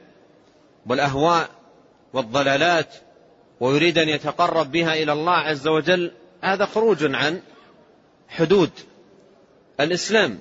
والأهواء 0.86 1.50
والضلالات 2.12 2.94
ويريد 3.60 3.98
أن 3.98 4.08
يتقرب 4.08 4.72
بها 4.72 4.94
إلى 4.94 5.12
الله 5.12 5.32
عز 5.32 5.68
وجل 5.68 6.12
هذا 6.42 6.66
خروج 6.66 7.14
عن 7.14 7.40
حدود 8.28 8.70
الإسلام. 9.80 10.38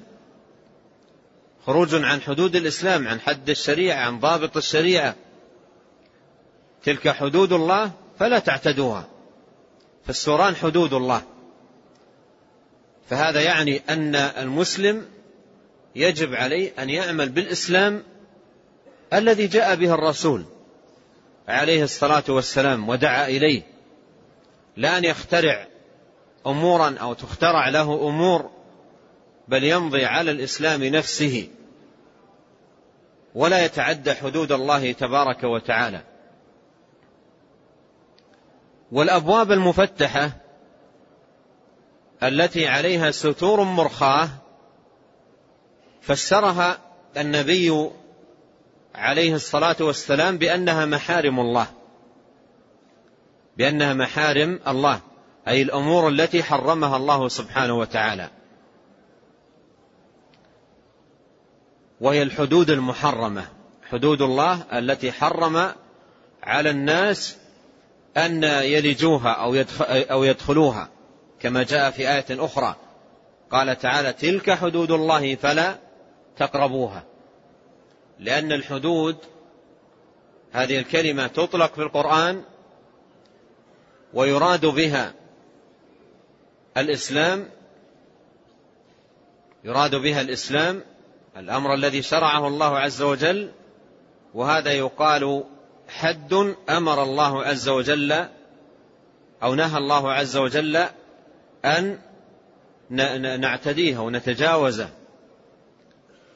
خروج 1.65 1.95
عن 1.95 2.21
حدود 2.21 2.55
الإسلام 2.55 3.07
عن 3.07 3.19
حد 3.19 3.49
الشريعة 3.49 4.05
عن 4.05 4.19
ضابط 4.19 4.57
الشريعة. 4.57 5.15
تلك 6.83 7.09
حدود 7.09 7.53
الله 7.53 7.91
فلا 8.19 8.39
تعتدوها. 8.39 9.07
فالسوران 10.05 10.55
حدود 10.55 10.93
الله. 10.93 11.21
فهذا 13.09 13.41
يعني 13.41 13.81
أن 13.89 14.15
المسلم 14.15 15.05
يجب 15.95 16.33
عليه 16.33 16.73
أن 16.79 16.89
يعمل 16.89 17.29
بالإسلام 17.29 18.03
الذي 19.13 19.47
جاء 19.47 19.75
به 19.75 19.93
الرسول 19.93 20.45
عليه 21.47 21.83
الصلاة 21.83 22.23
والسلام 22.29 22.89
ودعا 22.89 23.27
إليه 23.27 23.61
لا 24.77 24.97
أن 24.97 25.03
يخترع 25.03 25.67
أمورا 26.47 26.97
أو 27.01 27.13
تخترع 27.13 27.69
له 27.69 28.07
أمور 28.07 28.49
بل 29.47 29.63
يمضي 29.63 30.05
على 30.05 30.31
الإسلام 30.31 30.83
نفسه 30.83 31.47
ولا 33.35 33.65
يتعدى 33.65 34.13
حدود 34.13 34.51
الله 34.51 34.91
تبارك 34.91 35.43
وتعالى. 35.43 36.01
والأبواب 38.91 39.51
المفتحة 39.51 40.31
التي 42.27 42.67
عليها 42.67 43.11
ستور 43.11 43.63
مرخاة 43.63 44.29
فسرها 46.01 46.77
النبي 47.17 47.89
عليه 48.95 49.35
الصلاة 49.35 49.75
والسلام 49.79 50.37
بأنها 50.37 50.85
محارم 50.85 51.39
الله. 51.39 51.67
بأنها 53.57 53.93
محارم 53.93 54.59
الله. 54.67 54.99
أي 55.47 55.61
الأمور 55.61 56.09
التي 56.09 56.43
حرمها 56.43 56.97
الله 56.97 57.27
سبحانه 57.27 57.73
وتعالى. 57.73 58.29
وهي 62.01 62.21
الحدود 62.23 62.69
المحرمة. 62.69 63.47
حدود 63.91 64.21
الله 64.21 64.63
التي 64.73 65.11
حرم 65.11 65.71
على 66.43 66.69
الناس 66.69 67.37
أن 68.17 68.43
يلجوها 68.43 69.31
أو 70.11 70.23
يدخلوها. 70.23 70.89
كما 71.45 71.63
جاء 71.63 71.91
في 71.91 72.09
آية 72.09 72.25
أخرى. 72.45 72.75
قال 73.51 73.79
تعالى 73.79 74.13
تلك 74.13 74.51
حدود 74.51 74.91
الله 74.91 75.35
فلا 75.35 75.77
تقربوها. 76.37 77.03
لأن 78.19 78.51
الحدود 78.51 79.17
هذه 80.51 80.79
الكلمة 80.79 81.27
تطلق 81.27 81.73
في 81.73 81.81
القرآن 81.81 82.43
ويراد 84.13 84.65
بها 84.65 85.13
الإسلام 86.77 87.49
يراد 89.63 89.95
بها 89.95 90.21
الإسلام 90.21 90.81
الأمر 91.37 91.73
الذي 91.73 92.01
شرعه 92.01 92.47
الله 92.47 92.79
عز 92.79 93.01
وجل 93.01 93.51
وهذا 94.33 94.71
يقال 94.71 95.43
حد 95.87 96.55
أمر 96.69 97.03
الله 97.03 97.43
عز 97.43 97.69
وجل 97.69 98.25
أو 99.43 99.55
نهى 99.55 99.77
الله 99.77 100.13
عز 100.13 100.37
وجل 100.37 100.85
أن 101.65 101.99
نعتديها 103.41 103.99
ونتجاوزه. 103.99 104.89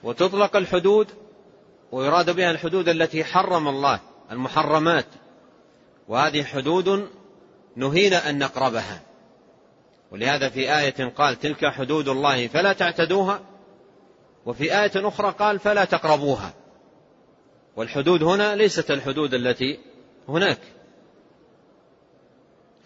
وتطلق 0.04 0.56
الحدود 0.56 1.08
ويراد 1.92 2.36
بها 2.36 2.52
الحدود 2.52 2.89
التي 2.89 3.24
حرم 3.24 3.68
الله 3.68 4.00
المحرمات. 4.32 5.06
وهذه 6.08 6.44
حدود 6.44 7.10
نهينا 7.76 8.30
أن 8.30 8.39
نقربها. 8.39 9.02
ولهذا 10.12 10.50
في 10.50 10.78
آية 10.80 11.13
قال 11.18 11.39
تلك 11.39 11.65
حدود 11.65 12.08
الله 12.08 12.48
فلا 12.48 12.74
تعتدوها 12.74 13.42
وفي 14.46 14.82
آية 14.82 14.92
أخرى 14.96 15.32
قال 15.39 15.60
فلا 15.60 15.86
تقربوها. 15.86 16.54
والحدود 17.76 18.24
هنا 18.24 18.56
ليست 18.56 18.92
الحدود 18.92 19.34
التي 19.34 19.80
هناك. 20.28 20.60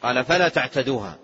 قال 0.04 0.26
فلا 0.26 0.50
تعتدوها. 0.50 1.23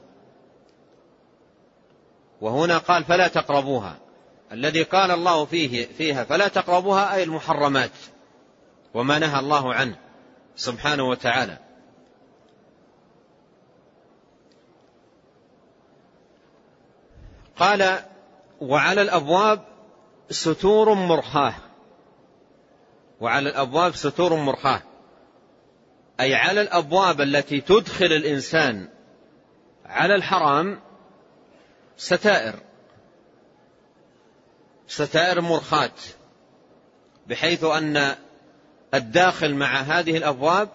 وهنا 2.41 2.77
قال 2.77 3.03
فلا 3.03 3.27
تقربوها. 3.27 3.97
الذي 4.51 4.83
قال 4.83 5.11
الله 5.11 5.45
فيه 5.45 5.85
فيها 5.97 6.23
فلا 6.23 6.47
تقربوها 6.47 7.15
أي 7.15 7.23
المحرمات 7.23 7.91
وما 8.93 9.19
نهى 9.19 9.39
الله 9.39 9.73
عنه 9.73 9.95
سبحانه 10.55 11.03
وتعالى. 11.03 11.57
قال 17.59 17.99
وعلى 18.61 19.01
الأبواب 19.01 19.65
ستور 20.29 20.93
مرخاه 20.93 21.53
وعلى 23.21 23.49
الأبواب 23.49 23.95
ستور 23.95 24.35
مرخاه 24.35 24.81
أي 26.19 26.35
على 26.35 26.61
الأبواب 26.61 27.21
التي 27.21 27.61
تدخل 27.61 28.05
الإنسان 28.05 28.89
على 29.85 30.15
الحرام 30.15 30.79
ستائر. 31.99 32.55
ستائر 34.87 35.41
مرخاة 35.41 35.91
بحيث 37.27 37.63
أن 37.63 38.15
الداخل 38.93 39.55
مع 39.55 39.81
هذه 39.81 40.17
الأبواب 40.17 40.69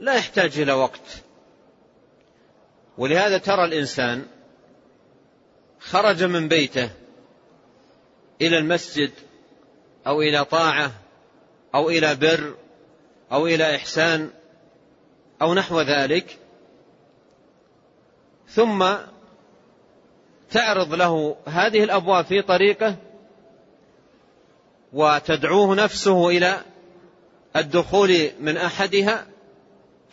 لا 0.00 0.14
يحتاج 0.14 0.58
إلى 0.58 0.72
وقت. 0.72 1.22
ولهذا 2.98 3.38
ترى 3.38 3.64
الإنسان 3.64 4.26
خرج 5.80 6.24
من 6.24 6.48
بيته 6.48 6.90
إلى 8.40 8.58
المسجد 8.58 9.10
أو 10.06 10.22
إلى 10.22 10.44
طاعة 10.44 10.92
أو 11.74 11.90
إلى 11.90 12.14
بر 12.14 12.54
أو 13.32 13.46
إلى 13.46 13.76
إحسان 13.76 14.30
أو 15.42 15.54
نحو 15.54 15.80
ذلك 15.80 16.38
ثم 18.48 18.96
تعرض 20.52 20.94
له 20.94 21.36
هذه 21.46 21.84
الأبواب 21.84 22.24
في 22.24 22.42
طريقه 22.42 22.96
وتدعوه 24.92 25.74
نفسه 25.74 26.28
إلى 26.28 26.60
الدخول 27.56 28.30
من 28.40 28.56
أحدها 28.56 29.26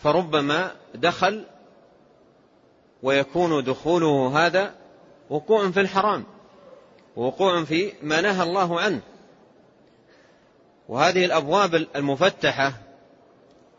فربما 0.03 0.71
دخل 0.95 1.45
ويكون 3.03 3.63
دخوله 3.63 4.45
هذا 4.45 4.75
وقوع 5.29 5.71
في 5.71 5.79
الحرام 5.79 6.23
وقوع 7.15 7.63
في 7.63 7.93
ما 8.03 8.21
نهى 8.21 8.43
الله 8.43 8.79
عنه. 8.79 9.01
وهذه 10.89 11.25
الأبواب 11.25 11.75
المفتحة 11.95 12.73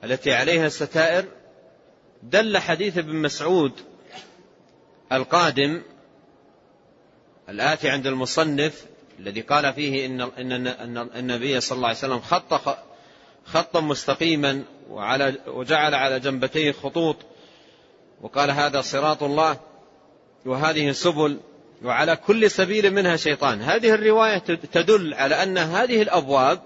التي 0.04 0.32
عليها 0.32 0.66
الستائر 0.66 1.24
دل 2.22 2.58
حديث 2.58 2.98
ابن 2.98 3.16
مسعود 3.16 3.72
القادم 5.12 5.82
الآتي 7.50 7.88
عند 7.88 8.06
المصنف 8.06 8.84
الذي 9.18 9.40
قال 9.40 9.72
فيه 9.72 10.06
إن, 10.06 10.20
إن, 10.20 11.06
النبي 11.16 11.60
صلى 11.60 11.76
الله 11.76 11.88
عليه 11.88 11.98
وسلم 11.98 12.20
خط 12.20 12.78
خطا 13.44 13.80
مستقيما 13.80 14.62
وعلى 14.90 15.34
وجعل 15.46 15.94
على 15.94 16.20
جنبتيه 16.20 16.72
خطوط 16.72 17.16
وقال 18.20 18.50
هذا 18.50 18.80
صراط 18.80 19.22
الله 19.22 19.56
وهذه 20.46 20.92
سبل 20.92 21.40
وعلى 21.84 22.16
كل 22.16 22.50
سبيل 22.50 22.90
منها 22.90 23.16
شيطان. 23.16 23.62
هذه 23.62 23.94
الرواية 23.94 24.38
تدل 24.72 25.14
على 25.14 25.42
أن 25.42 25.58
هذه 25.58 26.02
الأبواب 26.02 26.60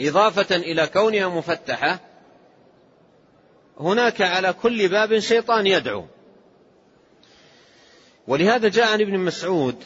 إضافة 0.00 0.56
إلى 0.56 0.86
كونها 0.86 1.28
مفتحة 1.28 2.00
هناك 3.80 4.22
على 4.22 4.52
كل 4.52 4.88
باب 4.88 5.18
شيطان 5.18 5.66
يدعو. 5.66 6.06
ولهذا 8.28 8.68
جاء 8.68 8.92
عن 8.92 9.00
ابن 9.00 9.18
مسعود 9.18 9.84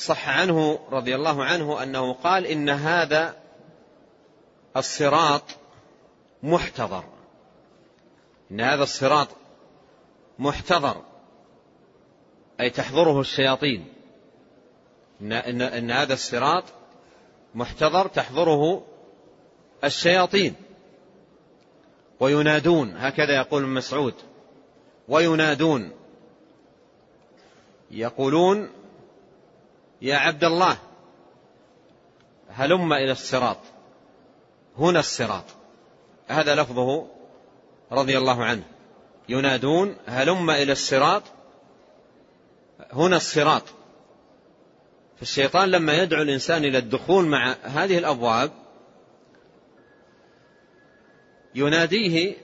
صح 0.00 0.28
عنه 0.28 0.78
رضي 0.90 1.14
الله 1.14 1.44
عنه 1.44 1.82
أنه 1.82 2.12
قال 2.12 2.46
إن 2.46 2.68
هذا 2.68 3.36
الصراط 4.76 5.42
محتضر. 6.42 7.04
إن 8.50 8.60
هذا 8.60 8.82
الصراط 8.82 9.28
محتضر. 10.38 11.02
أي 12.60 12.70
تحضره 12.70 13.20
الشياطين. 13.20 13.92
إن, 15.20 15.32
إن, 15.32 15.62
إن 15.62 15.90
هذا 15.90 16.14
الصراط 16.14 16.64
محتضر 17.54 18.06
تحضره 18.06 18.84
الشياطين. 19.84 20.54
وينادون 22.20 22.96
هكذا 22.96 23.36
يقول 23.36 23.62
ابن 23.62 23.72
مسعود. 23.72 24.14
وينادون. 25.08 25.99
يقولون 27.90 28.70
يا 30.02 30.16
عبد 30.16 30.44
الله 30.44 30.76
هلم 32.48 32.92
إلى 32.92 33.12
الصراط 33.12 33.58
هنا 34.78 34.98
الصراط. 34.98 35.44
هذا 36.28 36.54
لفظه 36.54 37.06
رضي 37.92 38.18
الله 38.18 38.44
عنه. 38.44 38.62
ينادون 39.28 39.96
هلم 40.06 40.50
إلى 40.50 40.72
الصراط 40.72 41.22
هنا 42.92 43.16
الصراط. 43.16 43.62
فالشيطان 45.18 45.70
لما 45.70 45.94
يدعو 45.94 46.22
الإنسان 46.22 46.64
إلى 46.64 46.78
الدخول 46.78 47.24
مع 47.24 47.56
هذه 47.62 47.98
الأبواب 47.98 48.50
يناديه 51.54 52.36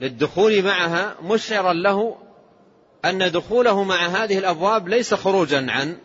للدخول 0.00 0.62
معها 0.62 1.16
مشعرا 1.22 1.72
له 1.72 2.16
أن 3.08 3.32
دخوله 3.32 3.84
مع 3.84 4.06
هذه 4.06 4.38
الأبواب 4.38 4.88
ليس 4.88 5.14
خروجا 5.14 5.66
عن 5.70 5.96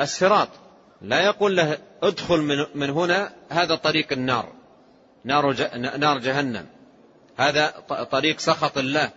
الصراط. 0.00 0.48
لا 1.02 1.24
يقول 1.24 1.56
له 1.56 1.78
ادخل 2.02 2.40
من, 2.40 2.66
من 2.74 2.90
هنا 2.90 3.32
هذا 3.50 3.74
طريق 3.74 4.12
النار. 4.12 4.52
نار, 5.24 5.56
نار 5.98 6.18
جهنم. 6.18 6.66
هذا 7.36 7.66
طريق 8.10 8.38
سخط 8.38 8.78
الله. 8.78 9.10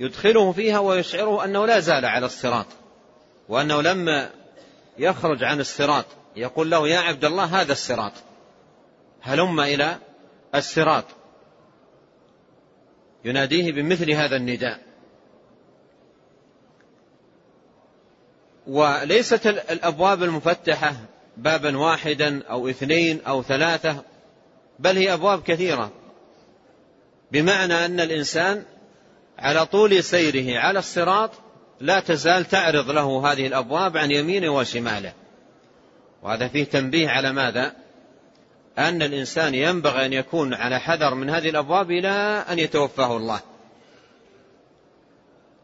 يدخله 0.00 0.52
فيها 0.52 0.78
ويشعره 0.78 1.44
أنه 1.44 1.66
لا 1.66 1.80
زال 1.80 2.04
على 2.04 2.26
الصراط. 2.26 2.66
وأنه 3.48 3.82
لما 3.82 4.30
يخرج 4.98 5.44
عن 5.44 5.60
الصراط 5.60 6.06
يقول 6.36 6.70
له 6.70 6.88
يا 6.88 6.98
عبد 6.98 7.24
الله 7.24 7.44
هذا 7.44 7.72
الصراط. 7.72 8.12
هلم 9.22 9.60
إلى 9.60 9.98
الصراط. 10.54 11.04
يناديه 13.24 13.72
بمثل 13.72 14.10
هذا 14.10 14.36
النداء. 14.36 14.87
وليست 18.68 19.46
الأبواب 19.46 20.22
المفتحة 20.22 20.94
بابا 21.36 21.78
واحدا 21.78 22.42
أو 22.50 22.68
اثنين 22.68 23.20
أو 23.26 23.42
ثلاثة 23.42 24.02
بل 24.78 24.96
هي 24.96 25.12
أبواب 25.12 25.42
كثيرة. 25.42 25.90
بمعنى 27.32 27.84
أن 27.84 28.00
الإنسان 28.00 28.64
على 29.38 29.66
طول 29.66 30.04
سيره 30.04 30.58
على 30.58 30.78
الصراط 30.78 31.30
لا 31.80 32.00
تزال 32.00 32.44
تعرض 32.44 32.90
له 32.90 33.32
هذه 33.32 33.46
الأبواب 33.46 33.96
عن 33.96 34.10
يمينه 34.10 34.48
وشماله. 34.48 35.12
وهذا 36.22 36.48
فيه 36.48 36.64
تنبيه 36.64 37.08
على 37.08 37.32
ماذا؟ 37.32 37.72
أن 38.78 39.02
الإنسان 39.02 39.54
ينبغي 39.54 40.06
أن 40.06 40.12
يكون 40.12 40.54
على 40.54 40.80
حذر 40.80 41.14
من 41.14 41.30
هذه 41.30 41.48
الأبواب 41.48 41.90
إلى 41.90 42.44
أن 42.50 42.58
يتوفاه 42.58 43.16
الله. 43.16 43.40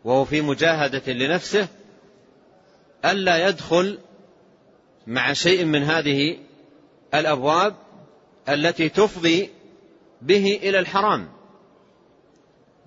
وهو 0.05 0.25
في 0.25 0.41
مجاهدة 0.41 1.13
لنفسه 1.13 1.69
ألا 3.05 3.49
يدخل 3.49 3.99
مع 5.07 5.33
شيء 5.33 5.65
من 5.65 5.83
هذه 5.83 6.39
الأبواب 7.15 7.75
التي 8.49 8.89
تفضي 8.89 9.51
به 10.23 10.61
إلى 10.63 10.79
الحرام 10.79 11.29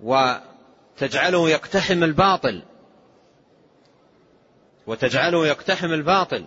وتجعله 0.02 1.50
يقتحم 1.50 2.04
الباطل 2.04 2.62
وتجعله 4.86 5.46
يقتحم 5.46 5.92
الباطل 5.92 6.44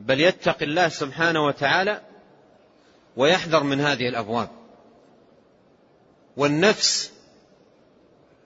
بل 0.00 0.20
يتقي 0.20 0.64
الله 0.64 0.88
سبحانه 0.88 1.44
وتعالى 1.46 2.02
ويحذر 3.16 3.62
من 3.62 3.80
هذه 3.80 4.08
الأبواب. 4.08 4.48
والنفس 6.36 7.12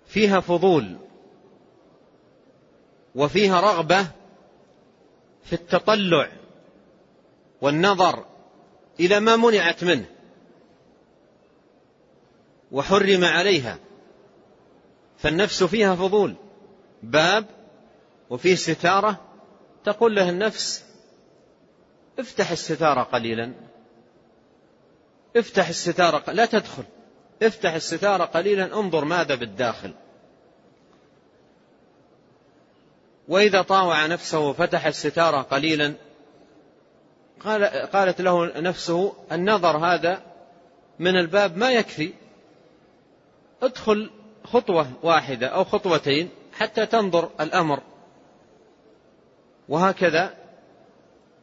فيها 0.07 0.41
فضول 0.41 0.97
وفيها 3.15 3.61
رغبة 3.61 4.07
في 5.45 5.53
التطلع 5.53 6.29
والنظر 7.61 8.25
إلى 9.01 9.21
ما 9.21 9.37
منعت 9.37 9.85
منه 9.85 10.07
وحرم 12.73 13.25
عليها. 13.25 13.79
فالنفس 15.19 15.65
فيها 15.65 15.95
فضول. 15.95 16.35
باب 17.03 17.47
وفيه 18.31 18.55
ستارة 18.55 19.21
تقول 19.85 20.15
له 20.15 20.31
النفس 20.31 20.85
افتح 22.19 22.51
الستارة 22.51 23.03
قليلا. 23.03 23.53
افتح 25.37 25.69
الستارة 25.69 26.31
لا 26.31 26.47
تدخل. 26.47 26.85
افتح 27.43 27.75
الستارة 27.75 28.25
قليلا 28.25 28.79
انظر 28.79 29.05
ماذا 29.05 29.35
بالداخل. 29.35 29.95
وإذا 33.29 33.63
طاوع 33.63 34.07
نفسه 34.07 34.39
وفتح 34.39 34.87
الستارة 34.87 35.43
قليلا 35.43 35.95
قال 37.41 37.65
قالت 37.65 38.21
له 38.21 38.61
نفسه 38.61 39.13
النظر 39.33 39.77
هذا 39.77 40.23
من 40.99 41.17
الباب 41.17 41.57
ما 41.57 41.71
يكفي. 41.73 42.13
ادخل 43.63 44.11
خطوة 44.45 44.87
واحدة 45.03 45.47
أو 45.47 45.65
خطوتين 45.65 46.29
حتى 46.53 46.87
تنظر 46.87 47.31
الأمر. 47.41 47.81
وهكذا 49.69 50.35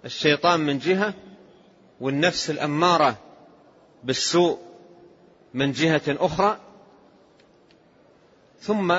الشيطان 0.05 0.59
من 0.59 0.77
جهة 0.77 1.13
والنفس 2.01 2.49
الأمارة 2.49 3.17
بالسوء 4.03 4.59
من 5.53 5.71
جهة 5.71 6.01
أخرى. 6.07 6.57
ثم 8.59 8.95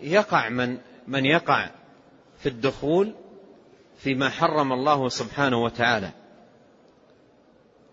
يقع 0.00 0.48
من 0.48 0.78
من 1.08 1.24
يقع 1.24 1.70
في 2.42 2.48
الدخول 2.48 3.14
فيما 3.98 4.28
حرم 4.28 4.72
الله 4.72 5.08
سبحانه 5.08 5.64
وتعالى. 5.64 6.10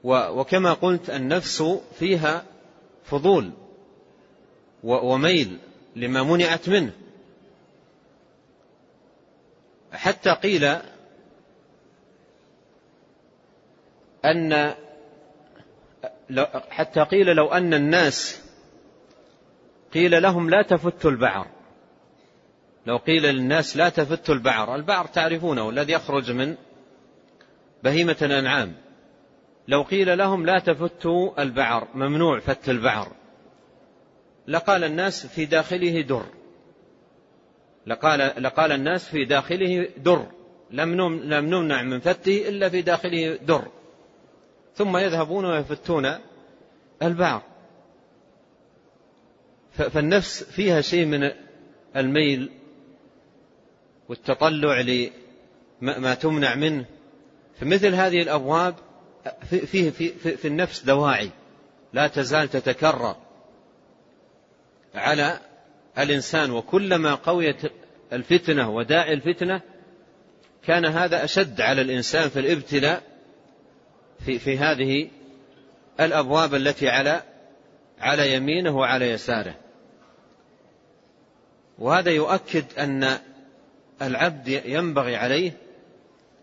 وكما 0.04 0.74
قلت 0.74 1.10
النفس 1.10 1.64
فيها 2.00 2.46
فضول 3.04 3.52
وميل 4.84 5.58
لما 5.96 6.24
منعت 6.24 6.70
منه. 6.70 6.92
حتى 9.92 10.30
قيل 10.32 10.78
أن 14.26 14.74
حتى 16.70 17.02
قيل 17.02 17.36
لو 17.36 17.48
أن 17.48 17.74
الناس 17.74 18.42
قيل 19.94 20.22
لهم 20.24 20.50
لا 20.50 20.62
تفتوا 20.62 21.12
البعر. 21.12 21.59
لو 22.90 22.98
قيل 22.98 23.24
للناس 23.24 23.78
لا 23.78 23.90
تفتوا 23.90 24.36
البعر 24.36 24.76
البعر 24.76 25.06
تعرفونه 25.06 25.70
الذي 25.70 25.94
يخرج 25.94 26.32
من 26.32 26.56
بهيمة 27.84 28.16
الأنعام. 28.22 28.76
لو 29.68 29.82
قيل 29.82 30.18
لهم 30.18 30.46
لا 30.46 30.60
تفتوا 30.60 31.42
البعر 31.42 31.88
ممنوع 31.94 32.40
فت 32.40 32.70
البعر. 32.70 33.12
لقال 34.48 34.84
الناس 34.84 35.28
في 35.28 35.46
داخله 35.46 36.02
در. 36.02 36.24
لقال, 37.88 38.44
لقال 38.44 38.72
الناس 38.72 39.10
في 39.10 39.26
داخله 39.26 39.90
در. 39.98 40.26
لم 40.72 40.96
نمنع 41.34 41.82
من 41.82 42.00
فته 42.00 42.50
إلا 42.50 42.70
في 42.70 42.82
داخله 42.82 43.36
در. 43.36 43.68
ثم 44.76 44.98
يذهبون 44.98 45.46
ويفتون 45.46 46.16
البعض 47.02 47.42
فالنفس 49.72 50.44
فيها 50.44 50.82
شيء 50.82 51.06
من 51.06 51.32
الميل 51.96 52.59
والتطلع 54.10 54.82
لما 55.82 56.14
تمنع 56.14 56.56
منه. 56.56 56.86
فمثل 57.60 57.94
هذه 57.96 58.22
الأبواب 58.22 58.76
فيه 59.50 59.90
في, 59.90 60.10
في, 60.10 60.38
في 60.38 60.48
النفس 60.48 60.84
دواعي 60.84 61.30
لا 61.94 62.08
تزال 62.08 62.50
تتكرر 62.50 63.16
على 64.96 65.40
الإنسان. 65.98 66.52
وكلما 66.52 67.16
قويت 67.16 67.62
الفتنة 68.14 68.70
وداعي 68.70 69.14
الفتنة 69.14 69.62
كان 70.66 70.86
هذا 70.86 71.24
أشد 71.24 71.62
على 71.62 71.82
الإنسان 71.82 72.30
في 72.30 72.40
الابتلاء 72.40 73.04
في, 74.26 74.40
في 74.40 74.58
هذه 74.58 75.10
الأبواب 76.00 76.56
التي 76.56 76.90
على 76.90 77.24
على 78.00 78.34
يمينه 78.34 78.78
وعلى 78.78 79.10
يساره. 79.10 79.56
وهذا 81.80 82.12
يؤكد 82.12 82.66
أن 82.80 83.20
العبد 84.02 84.48
ينبغي 84.48 85.16
عليه 85.16 85.52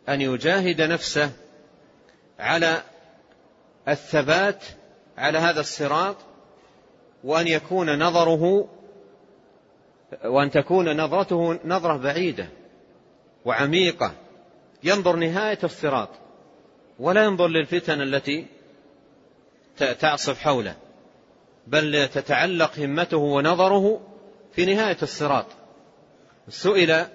أن 0.09 0.21
يجاهد 0.21 0.83
نفسه 0.83 1.31
على 2.39 2.83
الثبات 3.89 4.65
على 5.19 5.39
هذا 5.39 5.61
الصراط 5.61 6.17
وأن 7.25 7.49
يكون 7.49 7.99
نظره 7.99 8.69
وأن 10.25 10.51
تكون 10.51 11.01
نظرته 11.01 11.59
نظرة 11.65 11.97
بعيدة 11.97 12.49
وعميقة. 13.45 14.15
ينظر 14.85 15.17
نهاية 15.17 15.59
الصراط 15.65 16.09
ولا 16.99 17.25
ينظر 17.25 17.49
للفتن 17.49 18.01
التي 18.01 18.47
تعصف 19.77 20.39
حوله 20.39 20.77
بل 21.67 22.09
تتعلق 22.09 22.79
همته 22.79 23.17
ونظره 23.17 24.01
في 24.53 24.75
نهاية 24.75 24.97
الصراط. 25.03 25.47
سئل 26.49 27.07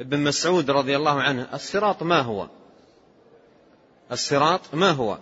ابن 0.00 0.20
مسعود 0.20 0.70
رضي 0.70 0.96
الله 0.96 1.22
عنه 1.22 1.48
الصراط 1.54 2.02
ما 2.02 2.20
هو؟ 2.20 2.48
الصراط 4.12 4.60
ما 4.72 4.90
هو؟ 4.90 5.18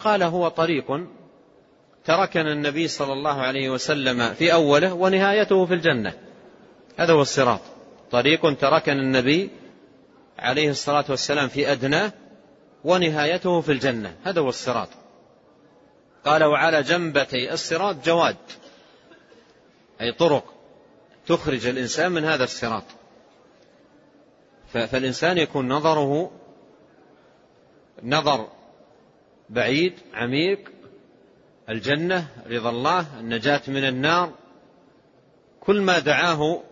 قال 0.00 0.22
هو 0.22 0.48
طريق 0.48 1.00
تركنا 2.04 2.52
النبي 2.52 2.88
صلى 2.88 3.12
الله 3.12 3.40
عليه 3.40 3.70
وسلم 3.70 4.34
في 4.34 4.52
أوله 4.52 4.94
ونهايته 4.94 5.66
في 5.66 5.74
الجنة. 5.74 6.14
هذا 6.96 7.12
هو 7.12 7.22
الصراط. 7.22 7.60
طريق 8.10 8.58
تركنا 8.58 9.02
النبي 9.02 9.50
عليه 10.38 10.70
الصلاة 10.70 11.04
والسلام 11.08 11.48
في 11.48 11.72
أدناه 11.72 12.12
ونهايته 12.84 13.60
في 13.60 13.72
الجنة. 13.72 14.16
هذا 14.24 14.40
هو 14.40 14.48
الصراط. 14.48 14.88
قال 16.24 16.44
وعلى 16.44 16.82
جنبتي 16.82 17.52
الصراط 17.52 18.04
جواد 18.04 18.36
أي 20.00 20.12
طرق 20.12 20.54
تخرج 21.26 21.66
الإنسان 21.66 22.12
من 22.12 22.24
هذا 22.24 22.44
الصراط. 22.44 22.84
فالإنسان 24.72 25.38
يكون 25.38 25.68
نظره 25.68 26.30
نظر 28.02 28.48
بعيد 29.50 29.92
عميق 30.14 30.70
الجنة 31.68 32.28
رضا 32.46 32.70
الله 32.70 33.20
النجاة 33.20 33.60
من 33.68 33.84
النار. 33.84 34.32
كل 35.60 35.80
ما 35.80 35.98
دعاه 35.98 36.62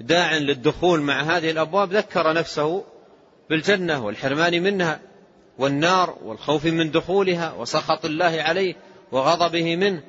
داع 0.00 0.36
للدخول 0.36 1.00
مع 1.00 1.22
هذه 1.22 1.50
الأبواب 1.50 1.92
ذكر 1.92 2.32
نفسه 2.32 2.84
بالجنة 3.50 4.04
والحرمان 4.04 4.62
منها 4.62 5.00
والنار 5.58 6.18
والخوف 6.22 6.66
من 6.66 6.90
دخولها 6.90 7.52
وسخط 7.52 8.04
الله 8.04 8.42
عليه 8.42 8.74
وغضبه 9.12 9.76
منه. 9.76 10.02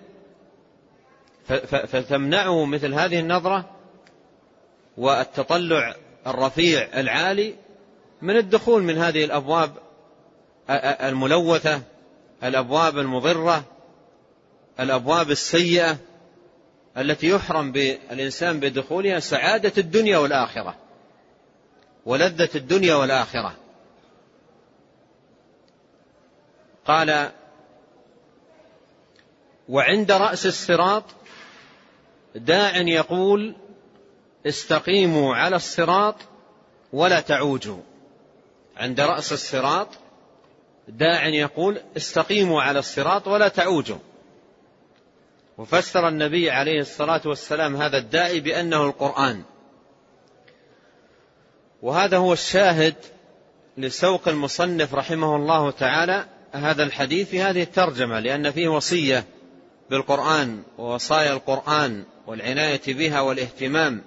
فتمنعه 1.68 2.66
مثل 2.66 2.94
هذه 2.94 3.20
النظرة 3.20 3.70
والتطلع 4.98 5.96
الرفيع 6.28 7.00
العالي 7.00 7.56
من 8.22 8.38
الدخول 8.38 8.84
من 8.84 8.98
هذه 8.98 9.26
الأبواب 9.26 9.74
الملوثة 10.70 11.82
الأبواب 12.44 12.98
المضرة 12.98 13.64
الأبواب 14.80 15.32
السيئة 15.32 15.98
التي 16.98 17.28
يحرم 17.28 17.72
بالإنسان 17.72 18.60
بدخولها 18.60 19.20
سعادة 19.20 19.74
الدنيا 19.78 20.18
والآخرة 20.18 20.76
ولذة 22.06 22.50
الدنيا 22.56 22.96
والآخرة. 22.96 23.56
قال 26.86 27.32
وعند 29.70 30.12
رأس 30.12 30.46
الصراط 30.46 31.04
داع 32.36 32.78
يقول 32.78 33.56
استقيموا 34.48 35.36
على 35.36 35.56
الصراط 35.56 36.16
ولا 36.94 37.20
تعوجوا. 37.20 37.82
عند 38.78 39.00
رأس 39.00 39.34
الصراط 39.34 39.88
داع 40.88 41.28
يقول 41.28 41.82
استقيموا 41.98 42.62
على 42.62 42.80
الصراط 42.80 43.28
ولا 43.28 43.48
تعوجوا. 43.48 44.00
وفسر 45.58 46.08
النبي 46.08 46.52
عليه 46.52 46.80
الصلاة 46.80 47.22
والسلام 47.26 47.76
هذا 47.76 47.98
الداعي 47.98 48.40
بأنه 48.40 48.86
القرآن. 48.86 49.44
وهذا 51.82 52.18
هو 52.18 52.34
الشاهد 52.34 52.96
لسوق 53.78 54.28
المصنف 54.28 54.96
رحمه 54.96 55.36
الله 55.36 55.72
تعالى 55.72 56.26
هذا 56.52 56.84
الحديث 56.84 57.30
في 57.30 57.42
هذه 57.42 57.64
الترجمة 57.64 58.20
لأن 58.20 58.52
فيه 58.52 58.68
وصية 58.68 59.26
بالقرآن 59.90 60.64
ووصايا 60.78 61.34
القرآن 61.34 62.04
والعناية 62.28 62.82
بها 62.88 63.22
والاهتمام 63.22 64.02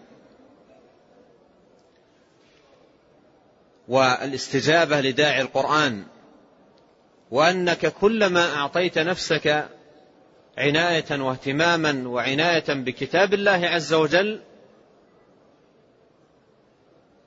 والاستجابة 3.89 5.01
لداعي 5.01 5.41
القرآن 5.41 6.05
وأنك 7.31 7.87
كلما 7.87 8.55
أعطيت 8.57 8.99
نفسك 8.99 9.69
عناية 10.59 11.21
واهتماما 11.21 12.09
وعناية 12.09 12.65
بكتاب 12.69 13.35
الله 13.35 13.67
عز 13.67 13.95
وجل 13.95 14.41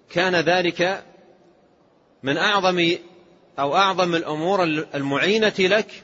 كان 0.10 0.36
ذلك 0.36 1.04
من 2.24 2.38
أعظم 2.38 2.96
أو 3.60 3.76
أعظم 3.76 4.16
الأمور 4.16 4.64
المعينة 4.96 5.54
لك 5.60 6.04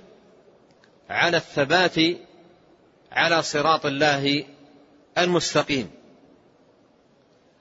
على 1.10 1.38
الثبات 1.38 1.96
على 3.12 3.44
صراط 3.44 3.86
الله 3.86 4.46
المستقيم. 5.18 5.92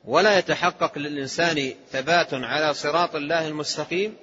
ولا 0.05 0.39
يتحقق 0.39 0.99
للإنسان 0.99 1.75
ثبات 1.91 2.35
على 2.35 2.75
صراط 2.75 3.15
الله 3.15 3.49
المستقيم 3.49 4.17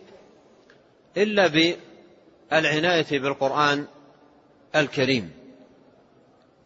إلا 1.17 1.47
بالعناية 1.47 3.19
بالقرآن 3.19 3.87
الكريم. 4.75 5.31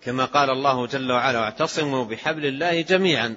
كما 0.02 0.26
قال 0.26 0.50
الله 0.50 0.88
جل 0.88 1.12
وعلا 1.12 1.40
واعتصموا 1.40 2.06
بحبل 2.06 2.46
الله 2.46 2.82
جميعا 2.82 3.36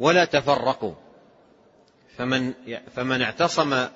ولا 0.00 0.24
تفرقوا 0.24 0.94
فمن 2.16 2.52
فمن 2.96 3.22
اعتصم 3.22 3.86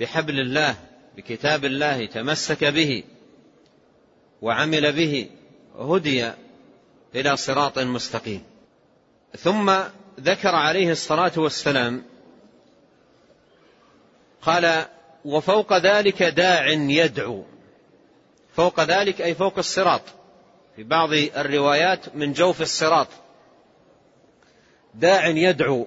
بحبل 0.00 0.40
الله 0.40 0.76
بكتاب 1.16 1.64
الله 1.64 2.06
تمسك 2.06 2.64
به 2.64 3.04
وعمل 4.42 4.92
به 4.92 5.30
هدي 5.78 6.30
إلى 7.14 7.36
صراط 7.36 7.78
مستقيم. 7.78 8.42
ثم 9.36 9.72
ذكر 10.20 10.54
عليه 10.54 10.90
الصلاة 10.90 11.32
والسلام 11.36 12.04
قال 14.42 14.84
وفوق 15.24 15.78
ذلك 15.78 16.22
داع 16.22 16.68
يدعو. 16.68 17.44
فوق 18.56 18.80
ذلك 18.80 19.20
أي 19.20 19.34
فوق 19.34 19.58
الصراط. 19.58 20.02
في 20.76 20.82
بعض 20.82 21.12
الروايات 21.12 22.16
من 22.16 22.32
جوف 22.32 22.62
الصراط. 22.62 23.08
داع 24.94 25.26
يدعو. 25.26 25.86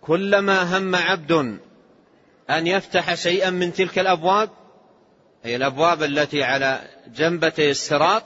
كلما 0.00 0.78
هم 0.78 0.96
عبد 0.96 1.58
أن 2.50 2.66
يفتح 2.66 3.14
شيئا 3.14 3.50
من 3.50 3.72
تلك 3.72 3.98
الأبواب 3.98 4.50
أي 5.44 5.56
الأبواب 5.56 6.02
التي 6.02 6.42
على 6.42 6.80
جنبتي 7.06 7.70
الصراط 7.70 8.22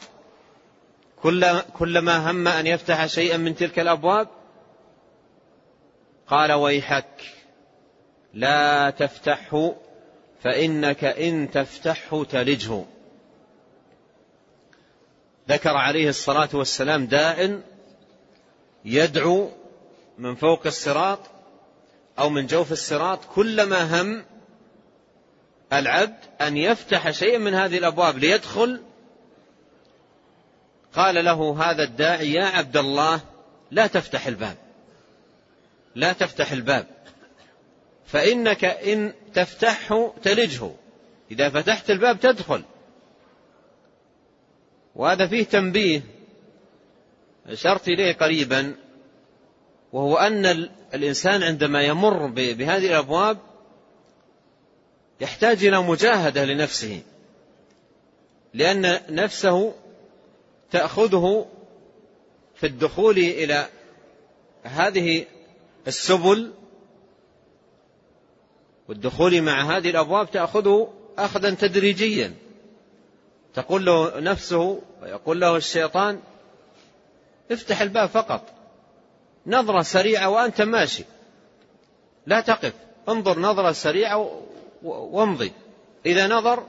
كلما 1.78 2.30
هم 2.30 2.48
أن 2.48 2.66
يفتح 2.66 3.06
شيئا 3.06 3.36
من 3.36 3.54
تلك 3.54 3.78
الأبواب 3.78 4.28
قال 6.26 6.52
ويحك 6.52 7.22
لا 8.34 8.90
تفتحه 8.90 9.74
فإنك 10.42 11.04
إن 11.04 11.50
تفتحه 11.50 12.24
تلجه. 12.24 12.84
ذكر 15.48 15.76
عليه 15.76 16.08
الصلاة 16.08 16.48
والسلام 16.54 17.06
داء 17.06 17.60
يدعو 18.84 19.50
من 20.18 20.34
فوق 20.34 20.66
الصراط 20.66 21.18
أو 22.18 22.30
من 22.30 22.46
جوف 22.46 22.72
الصراط 22.72 23.24
كلما 23.24 24.00
هم 24.00 24.24
العبد 25.72 26.18
أن 26.40 26.56
يفتح 26.56 27.10
شيئا 27.10 27.38
من 27.38 27.54
هذه 27.54 27.78
الأبواب 27.78 28.18
ليدخل 28.18 28.82
قال 30.96 31.24
له 31.24 31.70
هذا 31.70 31.82
الداعي 31.82 32.32
يا 32.32 32.44
عبد 32.44 32.76
الله 32.76 33.20
لا 33.70 33.86
تفتح 33.86 34.26
الباب 34.26 34.56
لا 35.94 36.12
تفتح 36.12 36.52
الباب 36.52 36.86
فإنك 38.06 38.64
إن 38.64 39.12
تفتحه 39.34 40.12
تلجه 40.22 40.70
إذا 41.30 41.50
فتحت 41.50 41.90
الباب 41.90 42.20
تدخل. 42.20 42.62
وهذا 44.94 45.26
فيه 45.26 45.44
تنبيه 45.44 46.02
أشرت 47.46 47.88
إليه 47.88 48.12
قريبا 48.12 48.74
وهو 49.92 50.16
أن 50.16 50.68
الإنسان 50.94 51.42
عندما 51.42 51.82
يمر 51.82 52.26
بهذه 52.26 52.86
الأبواب 52.86 53.38
يحتاج 55.20 55.64
إلى 55.64 55.82
مجاهدة 55.82 56.44
لنفسه 56.44 57.02
لأن 58.54 59.00
نفسه 59.10 59.74
تأخذه 60.70 61.46
في 62.54 62.66
الدخول 62.66 63.18
إلى 63.18 63.68
هذه 64.62 65.24
السبل 65.86 66.52
والدخول 68.88 69.42
مع 69.42 69.76
هذه 69.76 69.90
الأبواب 69.90 70.30
تأخذه 70.30 70.92
أخذا 71.18 71.50
تدريجيا. 71.50 72.34
تقول 73.54 73.84
له 73.84 74.20
نفسه 74.20 74.82
ويقول 75.02 75.40
له 75.40 75.56
الشيطان 75.56 76.20
افتح 77.52 77.80
الباب 77.80 78.08
فقط. 78.08 78.42
نظرة 79.46 79.82
سريعة 79.82 80.28
وأنت 80.28 80.62
ماشي. 80.62 81.04
لا 82.26 82.40
تقف. 82.40 82.72
انظر 83.08 83.38
نظرة 83.38 83.72
سريعة 83.72 84.42
وامضي. 84.82 85.52
إذا 86.06 86.26
نظر 86.26 86.66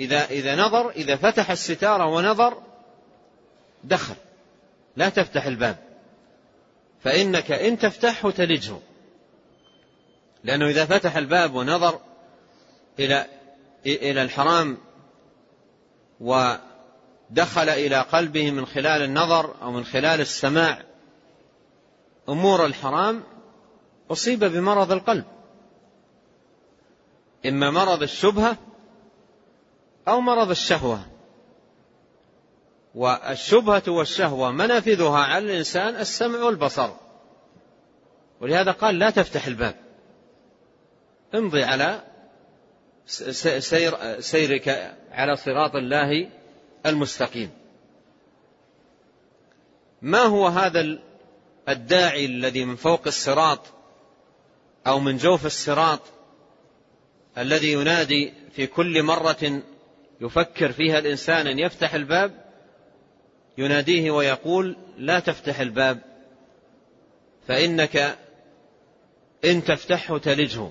إذا 0.00 0.24
إذا 0.24 0.56
نظر 0.56 0.90
إذا 0.90 1.16
فتح 1.16 1.50
الستارة 1.50 2.06
ونظر 2.06 2.62
دخل. 3.84 4.14
لا 4.96 5.08
تفتح 5.08 5.46
الباب. 5.46 5.76
فإنك 7.00 7.52
إن 7.52 7.78
تفتحه 7.78 8.30
تلجه. 8.30 8.76
لأنه 10.44 10.66
إذا 10.68 10.84
فتح 10.84 11.16
الباب 11.16 11.54
ونظر 11.54 12.00
إلى 12.98 13.26
إلى 13.86 14.22
الحرام 14.22 14.78
ودخل 16.20 17.68
إلى 17.68 18.00
قلبه 18.00 18.50
من 18.50 18.66
خلال 18.66 19.02
النظر 19.02 19.54
أو 19.62 19.72
من 19.72 19.84
خلال 19.84 20.20
السماع 20.20 20.82
أمور 22.28 22.66
الحرام 22.66 23.22
أصيب 24.10 24.44
بمرض 24.44 24.92
القلب. 24.92 25.24
إما 27.46 27.70
مرض 27.70 28.02
الشبهة 28.02 28.56
أو 30.08 30.20
مرض 30.20 30.50
الشهوة. 30.50 31.00
والشبهة 32.94 33.82
والشهوة 33.88 34.50
منافذها 34.50 35.18
على 35.18 35.44
الإنسان 35.52 35.96
السمع 35.96 36.42
والبصر. 36.42 36.90
ولهذا 38.40 38.72
قال 38.72 38.98
لا 38.98 39.10
تفتح 39.10 39.46
الباب. 39.46 39.74
امضي 41.34 41.62
على 41.62 42.02
سير 43.58 44.20
سيرك 44.20 44.96
على 45.10 45.36
صراط 45.36 45.74
الله 45.74 46.30
المستقيم. 46.86 47.50
ما 50.02 50.22
هو 50.22 50.46
هذا 50.46 50.98
الداعي 51.68 52.26
الذي 52.26 52.64
من 52.64 52.76
فوق 52.76 53.02
الصراط 53.06 53.60
أو 54.86 55.00
من 55.00 55.16
جوف 55.16 55.46
الصراط 55.46 56.00
الذي 57.38 57.72
ينادي 57.72 58.32
في 58.52 58.66
كل 58.66 59.02
مرة 59.02 59.62
يفكر 60.20 60.72
فيها 60.72 60.98
الإنسان 60.98 61.46
أن 61.46 61.58
يفتح 61.58 61.94
الباب 61.94 62.44
يناديه 63.58 64.10
ويقول 64.10 64.76
لا 64.96 65.20
تفتح 65.20 65.60
الباب 65.60 66.00
فإنك 67.46 68.18
إن 69.44 69.64
تفتحه 69.64 70.18
تلجه. 70.18 70.70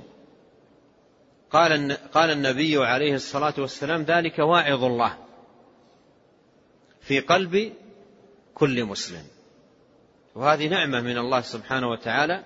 قال 1.51 1.97
قال 2.13 2.31
النبي 2.31 2.77
عليه 2.85 3.13
الصلاة 3.13 3.53
والسلام 3.57 4.01
ذلك 4.01 4.39
واعظ 4.39 4.83
الله 4.83 5.17
في 7.01 7.19
قلب 7.19 7.73
كل 8.53 8.85
مسلم. 8.85 9.23
وهذه 10.35 10.67
نعمة 10.67 11.01
من 11.01 11.17
الله 11.17 11.41
سبحانه 11.41 11.89
وتعالى 11.89 12.43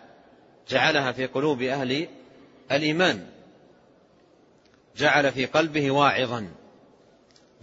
جعلها 0.69 1.11
في 1.11 1.25
قلوب 1.25 1.61
أهل 1.61 2.07
الإيمان. 2.71 3.27
جعل 4.97 5.31
في 5.31 5.45
قلبه 5.45 5.91
واعظا. 5.91 6.60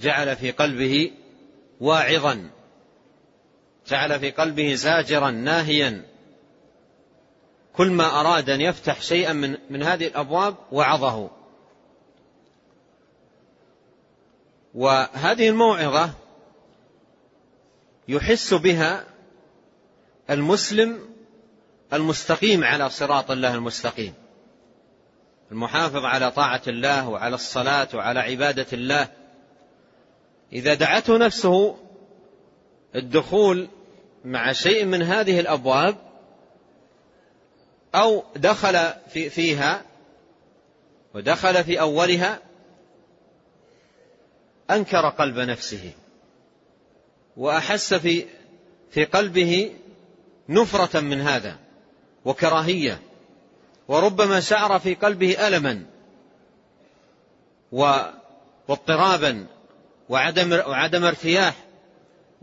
جعل 0.00 0.36
في 0.36 0.50
قلبه 0.50 1.12
واعظا 1.80 2.50
جعل 3.88 4.20
في 4.20 4.30
قلبه 4.30 4.74
زاجرا 4.74 5.30
ناهيا. 5.30 6.04
كل 7.72 7.90
ما 7.90 8.20
أراد 8.20 8.50
أن 8.50 8.60
يفتح 8.60 9.02
شيئا 9.02 9.32
من, 9.32 9.56
من 9.70 9.82
هذه 9.82 10.06
الأبواب 10.06 10.56
وعظه. 10.72 11.30
وهذه 14.74 15.48
الموعظة 15.48 16.10
يحس 18.08 18.54
بها 18.54 19.04
المسلم 20.30 21.00
المستقيم 21.92 22.64
على 22.64 22.90
صراط 22.90 23.30
الله 23.30 23.54
المستقيم. 23.54 24.14
المحافظ 25.52 26.04
على 26.04 26.30
طاعة 26.30 26.62
الله 26.68 27.08
وعلى 27.08 27.34
الصلاة 27.34 27.88
وعلى 27.94 28.20
عبادة 28.20 28.66
الله. 28.72 29.17
إذا 30.52 30.74
دعته 30.74 31.16
نفسه 31.16 31.76
الدخول 32.96 33.68
مع 34.24 34.52
شيء 34.52 34.84
من 34.84 35.02
هذه 35.02 35.40
الأبواب 35.40 35.96
أو 37.94 38.24
دخل 38.36 38.92
في 39.08 39.30
فيها 39.30 39.82
ودخل 41.14 41.64
في 41.64 41.80
أولها 41.80 42.38
أنكر 44.70 45.08
قلب 45.08 45.38
نفسه 45.38 45.92
وأحس 47.36 47.94
في 47.94 48.26
في 48.90 49.04
قلبه 49.04 49.72
نفرة 50.48 51.00
من 51.00 51.20
هذا 51.20 51.56
وكراهية 52.24 53.00
وربما 53.88 54.40
شعر 54.40 54.78
في 54.78 54.94
قلبه 54.94 55.48
ألما 55.48 55.82
واضطرابا 57.72 59.46
وعدم 60.08 60.52
وعدم 60.52 61.04
ارتياح 61.04 61.54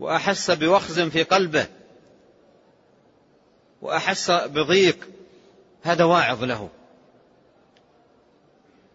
وأحس 0.00 0.50
بوخز 0.50 1.00
في 1.00 1.22
قلبه 1.22 1.66
وأحس 3.82 4.30
بضيق 4.30 5.08
هذا 5.82 6.04
واعظ 6.04 6.44
له. 6.44 6.68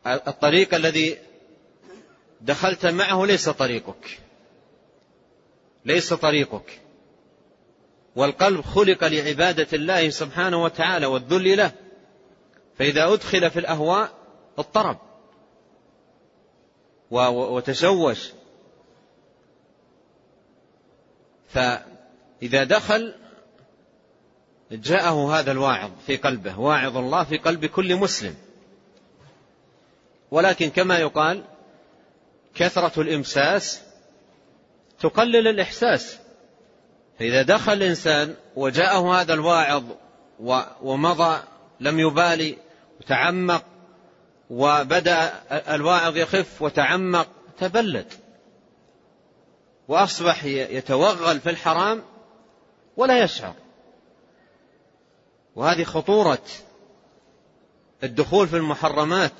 الطريق 0.05 0.76
الذي 0.76 1.17
دخلت 2.41 2.86
معه 2.86 3.26
ليس 3.26 3.49
طريقك 3.49 4.19
ليس 5.86 6.13
طريقك. 6.13 6.82
والقلب 8.15 8.61
خلق 8.61 9.03
لعبادة 9.03 9.67
الله 9.74 10.09
سبحانه 10.09 10.63
وتعالى 10.63 11.05
والذل 11.05 11.57
له 11.57 11.72
فإذا 12.78 13.13
أدخل 13.13 13.51
في 13.51 13.59
الأهواء 13.59 14.11
اضطرب. 14.57 14.97
وتشوش. 17.11 18.32
فإذا 21.54 22.64
دخل 22.64 23.14
جاءه 24.72 25.39
هذا 25.39 25.52
الواعظ 25.52 25.91
في 26.08 26.18
قلبه 26.18 26.60
واعظ 26.60 26.97
الله 26.97 27.24
في 27.24 27.38
قلب 27.38 27.66
كل 27.66 27.95
مسلم. 27.95 28.36
ولكن 30.32 30.70
كما 30.70 30.97
يقال 30.97 31.43
كثرة 32.56 33.02
الإمساس 33.02 33.82
تقلل 34.99 35.47
الإحساس. 35.47 36.18
فإذا 37.20 37.41
دخل 37.41 37.74
الإنسان 37.74 38.36
وجاءه 38.56 39.22
هذا 39.22 39.34
الواعظ 39.34 39.84
ومضى 40.82 41.43
لم 41.80 41.99
يبالي 41.99 42.58
وتعمق 42.99 43.64
وبدأ 44.49 45.34
الواعظ 45.52 46.18
يخف 46.18 46.62
وتعمق 46.62 47.28
تبلد. 47.60 48.14
وأصبح 49.92 50.44
يتوغل 50.46 51.39
في 51.39 51.50
الحرام 51.50 52.04
ولا 52.98 53.24
يشعر 53.24 53.54
وهذه 55.56 55.84
خطورة 55.84 56.44
الدخول 58.04 58.48
في 58.48 58.58
المحرمات 58.58 59.32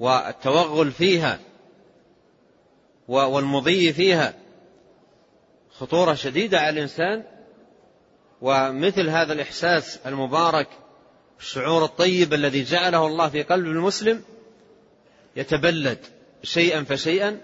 والتوغل 0.00 0.92
فيها 0.92 1.40
والمضي 3.08 3.92
فيها 3.92 4.34
خطورة 5.70 6.14
شديدة 6.14 6.58
على 6.58 6.70
الإنسان. 6.70 7.24
ومثل 8.40 9.08
هذا 9.08 9.32
الإحساس 9.32 9.98
المبارك 10.06 10.68
الشعور 11.40 11.84
الطيب 11.84 12.34
الذي 12.34 12.62
جعله 12.62 13.06
الله 13.06 13.28
في 13.28 13.42
قلب 13.42 13.66
المسلم 13.66 14.24
يتبلد 15.36 15.98
شيئا 16.42 16.84
فشيئا. 16.84 17.40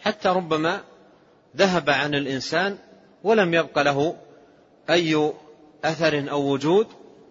حتى 0.00 0.28
ربما 0.28 0.80
ذهب 1.56 1.90
عن 1.90 2.14
الإنسان 2.14 2.78
ولم 3.24 3.54
يبق 3.54 3.78
له 3.78 4.16
أي 4.90 5.32
أثر 5.84 6.30
أو 6.30 6.52
وجود 6.52 6.86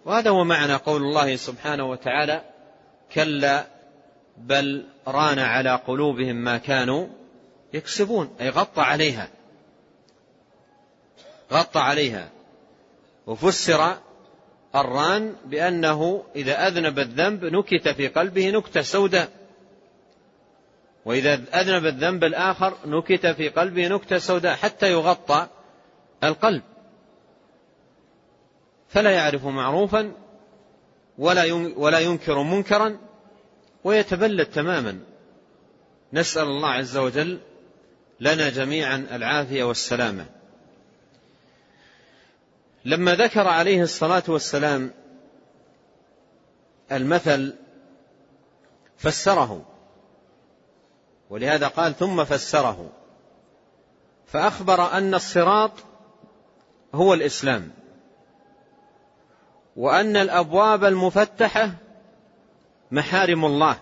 وهذا 0.05 0.30
هو 0.30 0.43
معنى 0.43 0.74
قول 0.74 1.01
الله 1.01 1.36
سبحانه 1.36 1.89
وتعالى 1.89 2.41
كلا 3.13 3.68
بل 4.38 4.86
ران 5.07 5.39
على 5.39 5.76
قلوبهم 5.76 6.36
ما 6.36 6.57
كانوا 6.57 7.07
يكسبون 7.74 8.36
أي 8.41 8.49
غطى 8.49 8.82
عليها 8.82 9.30
غطى 11.51 11.80
عليها 11.80 12.30
وفسر 13.28 13.97
الران 14.76 15.36
بأنه 15.45 16.24
إذا 16.36 16.68
أذنب 16.68 16.99
الذنب 16.99 17.45
نكت 17.45 17.88
في 17.88 18.07
قلبه 18.07 18.49
نكتة 18.49 18.82
سوداء. 18.82 19.30
وإذا 21.08 21.34
أذنب 21.34 21.86
الذنب 21.86 22.24
الآخر 22.24 22.78
نكت 22.86 23.28
في 23.28 23.49
قلبه 23.49 23.88
نكتة 23.88 24.18
سوداء 24.18 24.55
حتى 24.55 24.91
يغطى 24.91 25.47
القلب. 26.24 26.64
فلا 28.89 29.12
يعرف 29.12 29.45
معروفا 29.45 30.12
ولا 31.18 31.53
ولا 31.78 31.99
ينكر 31.99 32.43
منكرا 32.43 32.97
ويتبلد 33.84 34.45
تماما. 34.45 34.99
نسأل 36.14 36.43
الله 36.43 36.70
عز 36.70 36.97
وجل 36.97 37.39
لنا 38.20 38.49
جميعا 38.49 39.08
العافية 39.12 39.64
والسلامة. 39.64 40.26
لما 42.86 43.16
ذكر 43.16 43.47
عليه 43.47 43.84
الصلاة 43.84 44.24
والسلام 44.28 44.91
المثل 46.91 47.55
فسره. 48.97 49.76
ولهذا 51.30 51.67
قال 51.67 51.95
ثم 51.95 52.23
فسره. 52.23 52.89
فأخبر 54.25 54.91
أن 54.91 55.13
الصراط 55.13 55.71
هو 56.95 57.13
الإسلام. 57.13 57.71
وأن 59.75 60.17
الأبواب 60.17 60.84
المفتحة 60.84 61.71
محارم 62.91 63.45
الله 63.45 63.80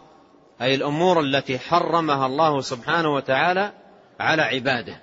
أي 0.62 0.76
الأمور 0.76 1.20
التي 1.20 1.60
حرمها 1.60 2.26
الله 2.26 2.62
سبحانه 2.62 3.14
وتعالى 3.14 3.72
على 4.20 4.42
عباده. 4.42 5.02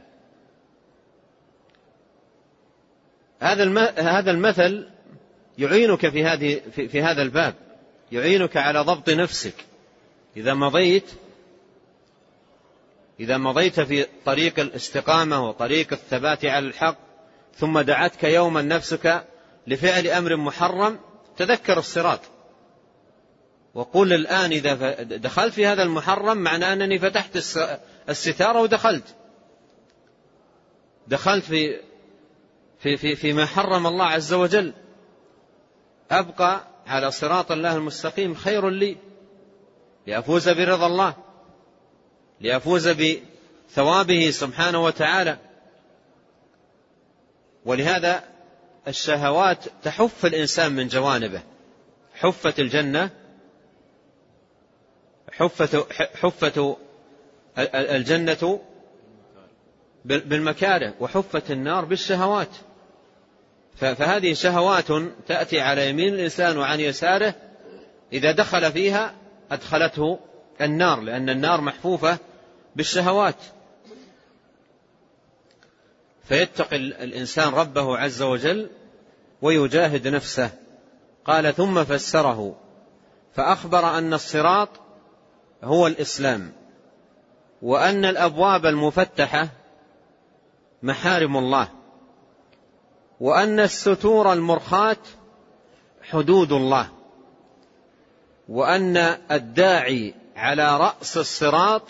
هذا 3.41 4.31
المثل 4.31 4.89
يعينك 5.59 6.09
في 6.09 6.25
هذه 6.25 6.61
في, 6.75 6.89
في 6.89 7.03
هذا 7.03 7.23
الباب 7.23 7.55
يعينك 8.13 8.57
على 8.57 8.81
ضبط 8.81 9.11
نفسك. 9.11 9.55
إذا 10.37 10.55
مضيت 10.55 11.11
إذا 13.23 13.37
مضيت 13.37 13.81
في 13.81 14.07
طريق 14.25 14.61
الاستقامة 14.61 15.49
وطريق 15.49 15.93
الثبات 15.93 16.45
على 16.45 16.67
الحق 16.67 16.97
ثم 17.57 17.81
دعتك 17.81 18.25
يوما 18.25 18.63
نفسك 18.63 19.25
لفعل 19.67 20.07
أمر 20.07 20.37
محرم 20.37 20.99
تذكر 21.37 21.79
الصراط. 21.79 22.21
وقل 23.75 24.13
الآن 24.13 24.53
إذا 24.53 25.03
دخلت 25.03 25.55
في 25.55 25.67
هذا 25.67 25.83
المحرم 25.83 26.39
معنى 26.39 26.73
أنني 26.73 26.99
فتحت 26.99 27.37
الستارة 28.09 28.61
ودخلت. 28.61 29.15
دخلت 31.09 31.45
في 31.45 31.81
في 32.79 32.97
في 32.97 33.15
فيما 33.17 33.47
حرم 33.47 33.87
الله 33.87 34.05
عز 34.05 34.33
وجل. 34.33 34.73
أبقى 36.11 36.61
على 36.87 37.11
صراط 37.11 37.53
الله 37.53 37.77
المستقيم 37.77 38.35
خير 38.35 38.69
لي. 38.69 38.97
لأفوز 40.07 40.49
برضا 40.49 40.87
الله. 40.87 41.32
لأفوز 42.43 42.89
بثوابه 42.89 44.31
سبحانه 44.31 44.85
وتعالى. 44.85 45.39
ولهذا 47.65 48.25
الشهوات 48.89 49.65
تحف 49.83 50.27
الإنسان 50.27 50.73
من 50.73 50.89
جوانبه. 50.89 51.43
حفت 52.15 52.61
الجنة 52.61 53.11
حفت, 55.33 55.93
حفت 56.17 56.77
الجنة 57.75 58.61
بالمكاره 60.05 60.95
وحفت 61.01 61.51
النار 61.51 61.85
بالشهوات. 61.85 62.57
فهذه 63.77 64.33
شهوات 64.33 64.87
تأتي 65.27 65.61
على 65.61 65.91
يمين 65.91 66.15
الإنسان 66.15 66.59
وعن 66.59 66.81
يساره 66.81 67.35
إذا 68.13 68.33
دخل 68.33 68.73
فيها 68.73 69.15
أدخلته 69.51 70.19
النار 70.61 71.01
لأن 71.01 71.31
النار 71.31 71.61
محفوفة 71.61 72.19
بالشهوات. 72.77 73.37
فيتقي 76.25 76.77
الإنسان 76.77 77.53
ربه 77.55 77.99
عز 77.99 78.23
وجل 78.23 78.71
ويجاهد 79.43 80.09
نفسه. 80.09 80.51
قال 81.25 81.55
ثم 81.55 81.85
فسره. 81.85 82.57
فأخبر 83.35 83.99
أن 83.99 84.15
الصراط 84.15 84.69
هو 85.65 85.87
الإسلام. 85.87 86.53
وأن 87.63 88.05
الأبواب 88.05 88.67
المفتحة 88.67 89.49
محارم 90.83 91.37
الله. 91.37 91.69
وأن 93.21 93.61
الستور 93.61 94.33
المرخاة 94.33 94.97
حدود 96.03 96.53
الله. 96.53 96.89
وأن 98.49 98.97
الداعي 99.31 100.15
على 100.37 100.77
رأس 100.77 101.17
الصراط 101.17 101.83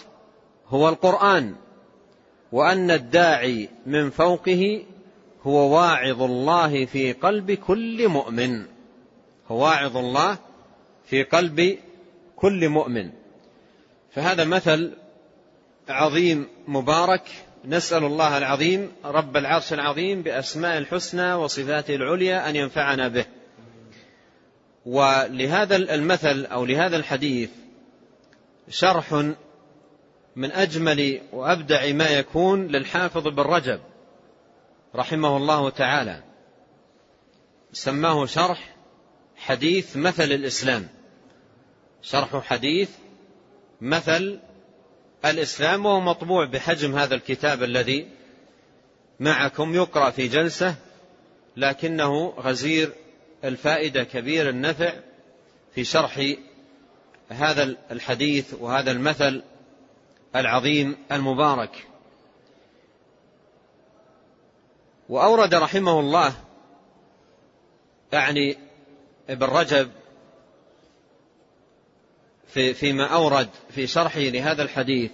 هو 0.72 0.88
القرآن 0.88 1.54
وأن 2.52 2.90
الداعي 2.90 3.68
من 3.86 4.10
فوقه 4.10 4.84
هو 5.42 5.76
واعظ 5.76 6.22
الله 6.22 6.84
في 6.84 7.12
قلب 7.12 7.52
كل 7.52 8.08
مؤمن. 8.08 8.66
هو 9.48 9.64
واعظ 9.64 9.96
الله 9.96 10.38
في 11.04 11.22
قلب 11.22 11.78
كل 12.36 12.68
مؤمن. 12.68 13.10
فهذا 14.14 14.44
مثل 14.44 14.92
عظيم 15.88 16.48
مبارك. 16.68 17.22
نسأل 17.64 18.04
الله 18.04 18.38
العظيم 18.38 18.92
رب 19.04 19.36
العرش 19.36 19.72
العظيم 19.72 20.22
بأسماء 20.22 20.78
الحسنى 20.78 21.34
وصفاته 21.34 21.94
العليا 21.94 22.50
أن 22.50 22.56
ينفعنا 22.56 23.08
به. 23.08 23.24
ولهذا 24.86 25.76
المثل 25.76 26.46
أو 26.46 26.64
لهذا 26.64 26.96
الحديث 26.96 27.50
شرح 28.68 29.32
من 30.36 30.52
أجمل 30.52 31.20
وأبدع 31.32 31.92
ما 31.92 32.08
يكون 32.08 32.66
للحافظ 32.66 33.28
بن 33.28 33.42
رجب 33.42 33.80
رحمه 34.94 35.36
الله 35.36 35.70
تعالى. 35.70 36.22
سماه 37.72 38.26
شرح 38.26 38.74
حديث 39.36 39.96
مثل 39.96 40.24
الإسلام. 40.24 40.88
شرح 42.02 42.36
حديث 42.36 42.90
مثل 43.80 44.38
الإسلام 45.24 45.86
وهو 45.86 46.00
مطبوع 46.00 46.46
بحجم 46.46 46.96
هذا 46.96 47.14
الكتاب 47.14 47.62
الذي 47.62 48.08
معكم 49.20 49.74
يقرأ 49.74 50.10
في 50.10 50.28
جلسة 50.28 50.74
لكنه 51.56 52.28
غزير 52.28 52.92
الفائدة 53.44 54.04
كبير 54.04 54.48
النفع 54.48 54.92
في 55.74 55.84
شرح 55.84 56.34
هذا 57.28 57.76
الحديث 57.90 58.54
وهذا 58.60 58.90
المثل 58.90 59.42
العظيم 60.36 60.96
المبارك. 61.12 61.86
وأورد 65.08 65.54
رحمه 65.54 66.00
الله 66.00 66.34
يعني 68.12 68.58
ابن 69.30 69.46
رجب 69.46 69.90
في 72.46 72.74
فيما 72.74 73.06
أورد 73.06 73.48
في 73.70 73.86
شرحه 73.86 74.20
لهذا 74.20 74.62
الحديث 74.62 75.10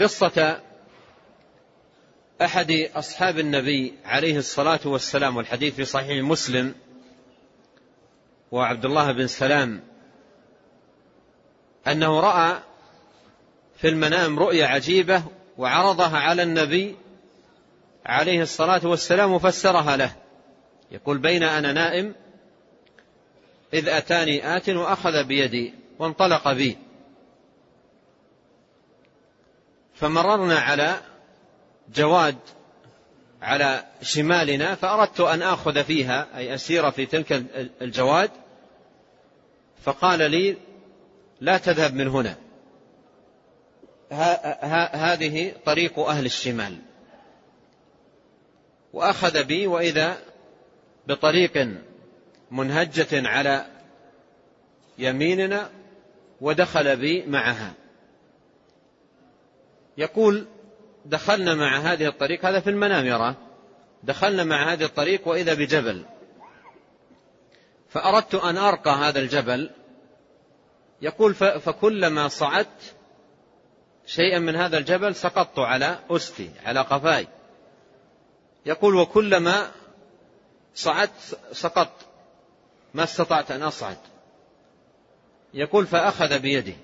قصة 0.00 0.60
أحد 2.42 2.70
أصحاب 2.94 3.38
النبي 3.38 3.94
عليه 4.04 4.38
الصلاة 4.38 4.80
والسلام 4.84 5.36
والحديث 5.36 5.74
في 5.74 5.84
صحيح 5.84 6.24
مسلم 6.24 6.74
وعبد 8.52 8.84
الله 8.84 9.12
بن 9.12 9.26
سلام 9.26 9.82
أنه 11.86 12.20
رأى 12.20 12.58
في 13.76 13.88
المنام 13.88 14.38
رؤيا 14.38 14.66
عجيبة 14.66 15.22
وعرضها 15.58 16.18
على 16.18 16.42
النبي 16.42 16.96
عليه 18.06 18.42
الصلاة 18.42 18.86
والسلام 18.86 19.32
وفسرها 19.32 19.96
له. 19.96 20.16
يقول 20.90 21.18
بين 21.18 21.42
أنا 21.42 21.72
نائم 21.72 22.14
إذ 23.74 23.88
أتاني 23.88 24.56
آت 24.56 24.68
وأخذ 24.68 25.24
بيدي 25.24 25.74
وانطلق 25.98 26.52
بي. 26.52 26.78
فمررنا 29.94 30.58
على 30.58 31.00
جواد 31.94 32.38
على 33.42 33.84
شمالنا 34.02 34.74
فأردت 34.74 35.20
أن 35.20 35.42
آخذ 35.42 35.84
فيها 35.84 36.26
أي 36.36 36.54
أسير 36.54 36.90
في 36.90 37.06
تلك 37.06 37.32
الجواد 37.82 38.30
فقال 39.82 40.30
لي 40.30 40.56
لا 41.40 41.58
تذهب 41.58 41.94
من 41.94 42.08
هنا. 42.08 42.45
هذه 44.10 45.52
طريق 45.66 45.98
أهل 45.98 46.26
الشمال. 46.26 46.78
وأخذ 48.92 49.44
بي 49.44 49.66
وإذا 49.66 50.18
بطريق 51.06 51.68
منهجة 52.50 53.28
على 53.28 53.66
يميننا 54.98 55.70
ودخل 56.40 56.96
بي 56.96 57.26
معها. 57.26 57.72
يقول 59.98 60.46
دخلنا 61.04 61.54
مع 61.54 61.78
هذه 61.78 62.06
الطريق 62.06 62.46
هذا 62.46 62.60
في 62.60 62.70
المنام 62.70 63.06
يرى 63.06 63.34
دخلنا 64.02 64.44
مع 64.44 64.72
هذه 64.72 64.84
الطريق 64.84 65.28
وإذا 65.28 65.54
بجبل. 65.54 66.04
فأردت 67.88 68.34
أن 68.34 68.56
أرقى 68.56 68.90
هذا 68.90 69.18
الجبل. 69.18 69.70
يقول 71.02 71.34
فكلما 71.34 72.28
صعدت 72.28 72.95
شيئا 74.06 74.38
من 74.38 74.56
هذا 74.56 74.78
الجبل 74.78 75.14
سقطت 75.14 75.58
على 75.58 75.98
أستي 76.10 76.50
على 76.64 76.80
قفاي. 76.80 77.28
يقول 78.66 78.94
وكلما 78.94 79.70
صعدت 80.74 81.38
سقطت 81.52 82.06
ما 82.94 83.04
استطعت 83.04 83.50
أن 83.50 83.62
أصعد. 83.62 83.96
يقول 85.54 85.86
فأخذ 85.86 86.38
بيدي 86.38 86.76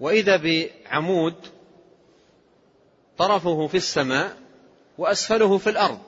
وإذا 0.00 0.36
بعمود 0.36 1.34
طرفه 3.18 3.66
في 3.66 3.76
السماء 3.76 4.36
وأسفله 4.98 5.58
في 5.58 5.70
الأرض. 5.70 5.98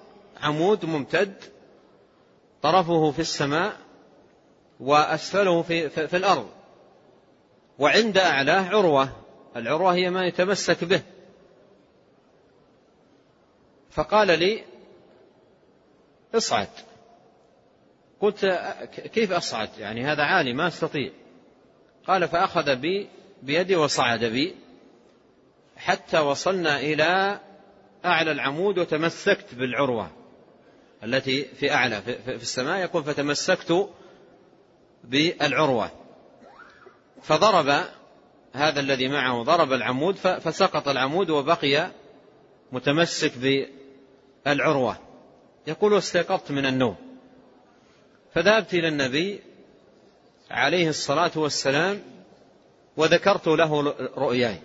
عمود 0.42 0.84
ممتد 0.84 1.34
طرفه 2.62 3.10
في 3.10 3.18
السماء 3.18 3.76
وأسفله 4.80 5.62
في, 5.62 5.88
في, 5.88 6.08
في 6.08 6.16
الأرض. 6.16 6.48
وعند 7.78 8.18
أعلاه 8.18 8.68
عروة. 8.68 9.25
العروة 9.58 9.94
هي 9.94 10.10
ما 10.10 10.26
يتمسك 10.26 10.84
به. 10.84 11.02
فقال 13.90 14.38
لي 14.38 14.64
اصعد. 16.34 16.68
قلت 18.20 18.44
كيف 19.12 19.32
أصعد؟ 19.32 19.68
يعني 19.78 20.04
هذا 20.04 20.22
عالي 20.22 20.52
ما 20.52 20.68
أستطيع. 20.68 21.10
قال 22.06 22.28
فأخذ 22.28 22.76
بي 22.76 23.08
بيدي 23.42 23.76
وصعد 23.76 24.24
بي 24.24 24.54
حتى 25.76 26.18
وصلنا 26.18 26.80
إلى 26.80 27.40
أعلى 28.04 28.32
العمود 28.32 28.78
وتمسكت 28.78 29.54
بالعروة 29.54 30.10
التي 31.04 31.44
في 31.44 31.72
أعلى 31.72 32.02
في 32.02 32.34
السماء 32.34 32.80
يقول 32.80 33.04
فتمسكت 33.04 33.90
بالعروة. 35.04 35.90
فضرب 37.22 37.84
هذا 38.56 38.80
الذي 38.80 39.08
معه 39.08 39.42
ضرب 39.42 39.72
العمود 39.72 40.16
فسقط 40.16 40.88
العمود 40.88 41.30
وبقي 41.30 41.90
متمسك 42.72 43.32
بالعروة. 44.44 44.98
يقول 45.66 45.98
استيقظت 45.98 46.50
من 46.50 46.66
النوم. 46.66 46.96
فذهبت 48.34 48.74
إلى 48.74 48.88
النبي 48.88 49.40
عليه 50.50 50.88
الصلاة 50.88 51.30
والسلام 51.36 52.02
وذكرت 52.96 53.46
له 53.46 53.82
رؤياي. 54.16 54.58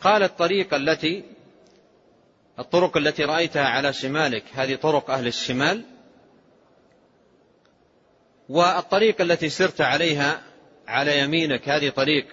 قال 0.00 0.22
الطريقة 0.22 0.76
التي 0.76 1.24
الطرق 2.58 2.96
التي 2.96 3.24
رأيتها 3.24 3.64
على 3.64 3.92
شمالك 3.92 4.44
هذه 4.52 4.74
طرق 4.74 5.10
أهل 5.10 5.26
الشمال. 5.26 5.84
والطريق 8.48 9.20
التي 9.20 9.48
سرت 9.48 9.80
عليها 9.80 10.42
على 10.88 11.18
يمينك 11.18 11.68
هذه 11.68 11.88
طريق 11.88 12.26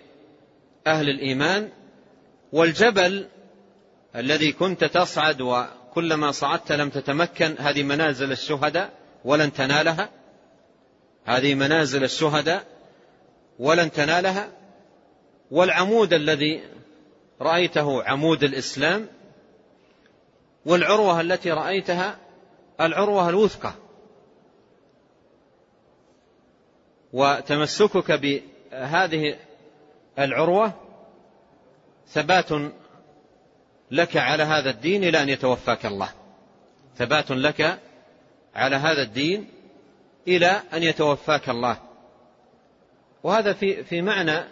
أهل 0.88 1.10
الإيمان 1.10 1.70
والجبل 2.52 3.28
الذي 4.16 4.52
كنت 4.52 4.84
تصعد 4.84 5.42
وكلما 5.42 6.32
صعدت 6.32 6.72
لم 6.72 6.90
تتمكن 6.90 7.56
هذه 7.60 7.84
منازل 7.84 8.32
الشهداء 8.32 8.94
ولن 9.26 9.54
تنالها. 9.54 10.10
هذه 11.26 11.56
منازل 11.56 12.04
الشهداء 12.04 12.66
ولن 13.60 13.92
تنالها. 13.92 14.52
والعمود 15.52 16.14
الذي 16.14 16.64
رأيته 17.42 18.04
عمود 18.04 18.44
الإسلام 18.44 19.08
والعروة 20.66 21.22
التي 21.22 21.52
رأيتها 21.52 22.18
العروة 22.82 23.30
الوثقى 23.30 23.74
وتمسكك 27.14 28.12
بهذه 28.12 29.40
العروة 30.20 30.74
ثبات 32.08 32.50
لك 33.92 34.18
على 34.18 34.44
هذا 34.44 34.70
الدين 34.70 35.04
إلى 35.04 35.24
أن 35.24 35.30
يتوفاك 35.30 35.86
الله. 35.86 36.10
ثبات 36.96 37.32
لك 37.32 37.80
على 38.56 38.76
هذا 38.76 39.02
الدين 39.02 39.50
إلى 40.28 40.62
أن 40.74 40.84
يتوفاك 40.84 41.50
الله. 41.50 41.78
وهذا 43.24 43.54
في 43.54 43.84
في 43.84 44.02
معنى 44.02 44.44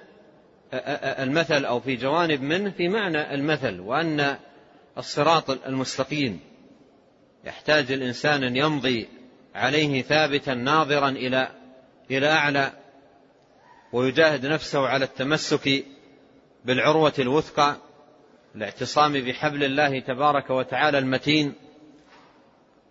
المثل 1.23 1.65
أو 1.65 1.79
في 1.79 1.95
جوانب 1.95 2.41
منه 2.41 2.71
في 2.71 2.87
معنى 2.87 3.33
المثل 3.33 3.79
وأن 3.79 4.37
الصراط 4.97 5.49
المستقيم. 5.49 6.39
يحتاج 7.43 7.91
الإنسان 7.91 8.43
أن 8.43 8.55
يمضي 8.55 9.09
عليه 9.55 10.01
ثابتا 10.01 10.53
ناظرا 10.53 11.09
إلى 11.09 11.47
إلى 12.11 12.31
أعلى 12.31 12.71
ويجاهد 13.93 14.45
نفسه 14.45 14.87
على 14.87 15.05
التمسك 15.05 15.85
بالعروة 16.65 17.13
الوثقى 17.19 17.75
الاعتصام 18.55 19.13
بحبل 19.13 19.63
الله 19.63 19.99
تبارك 19.99 20.49
وتعالى 20.49 20.97
المتين 20.97 21.53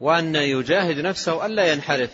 وأن 0.00 0.34
يجاهد 0.34 0.98
نفسه 0.98 1.46
ألا 1.46 1.72
ينحرف 1.72 2.10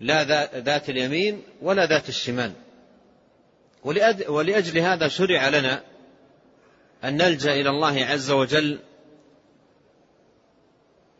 لا 0.00 0.24
ذات 0.60 0.90
اليمين 0.90 1.42
ولا 1.62 1.86
ذات 1.86 2.08
الشمال. 2.08 2.52
ولأجل 4.28 4.78
هذا 4.78 5.08
شرع 5.08 5.48
لنا 5.48 5.82
أن 7.04 7.16
نلجأ 7.16 7.52
إلى 7.52 7.70
الله 7.70 8.04
عز 8.04 8.30
وجل 8.30 8.78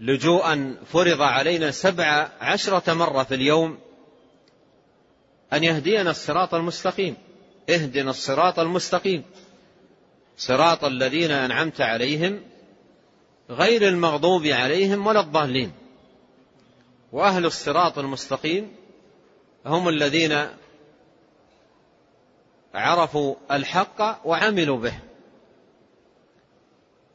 لجوءا 0.00 0.76
فرض 0.86 1.22
علينا 1.22 1.70
سبع 1.70 2.28
عشرة 2.40 2.94
مرة 2.94 3.22
في 3.22 3.34
اليوم 3.34 3.78
أن 5.54 5.64
يهدينا 5.64 6.10
الصراط 6.10 6.54
المستقيم. 6.54 7.16
اهدنا 7.70 8.10
الصراط 8.10 8.58
المستقيم. 8.58 9.24
صراط 10.36 10.84
الذين 10.84 11.30
أنعمت 11.30 11.80
عليهم 11.80 12.40
غير 13.50 13.88
المغضوب 13.88 14.46
عليهم 14.46 15.06
ولا 15.06 15.20
الضالين. 15.20 15.72
وأهل 17.12 17.46
الصراط 17.46 17.98
المستقيم 17.98 18.76
هم 19.66 19.88
الذين 19.88 20.48
عرفوا 22.74 23.34
الحق 23.50 24.26
وعملوا 24.26 24.78
به. 24.78 24.94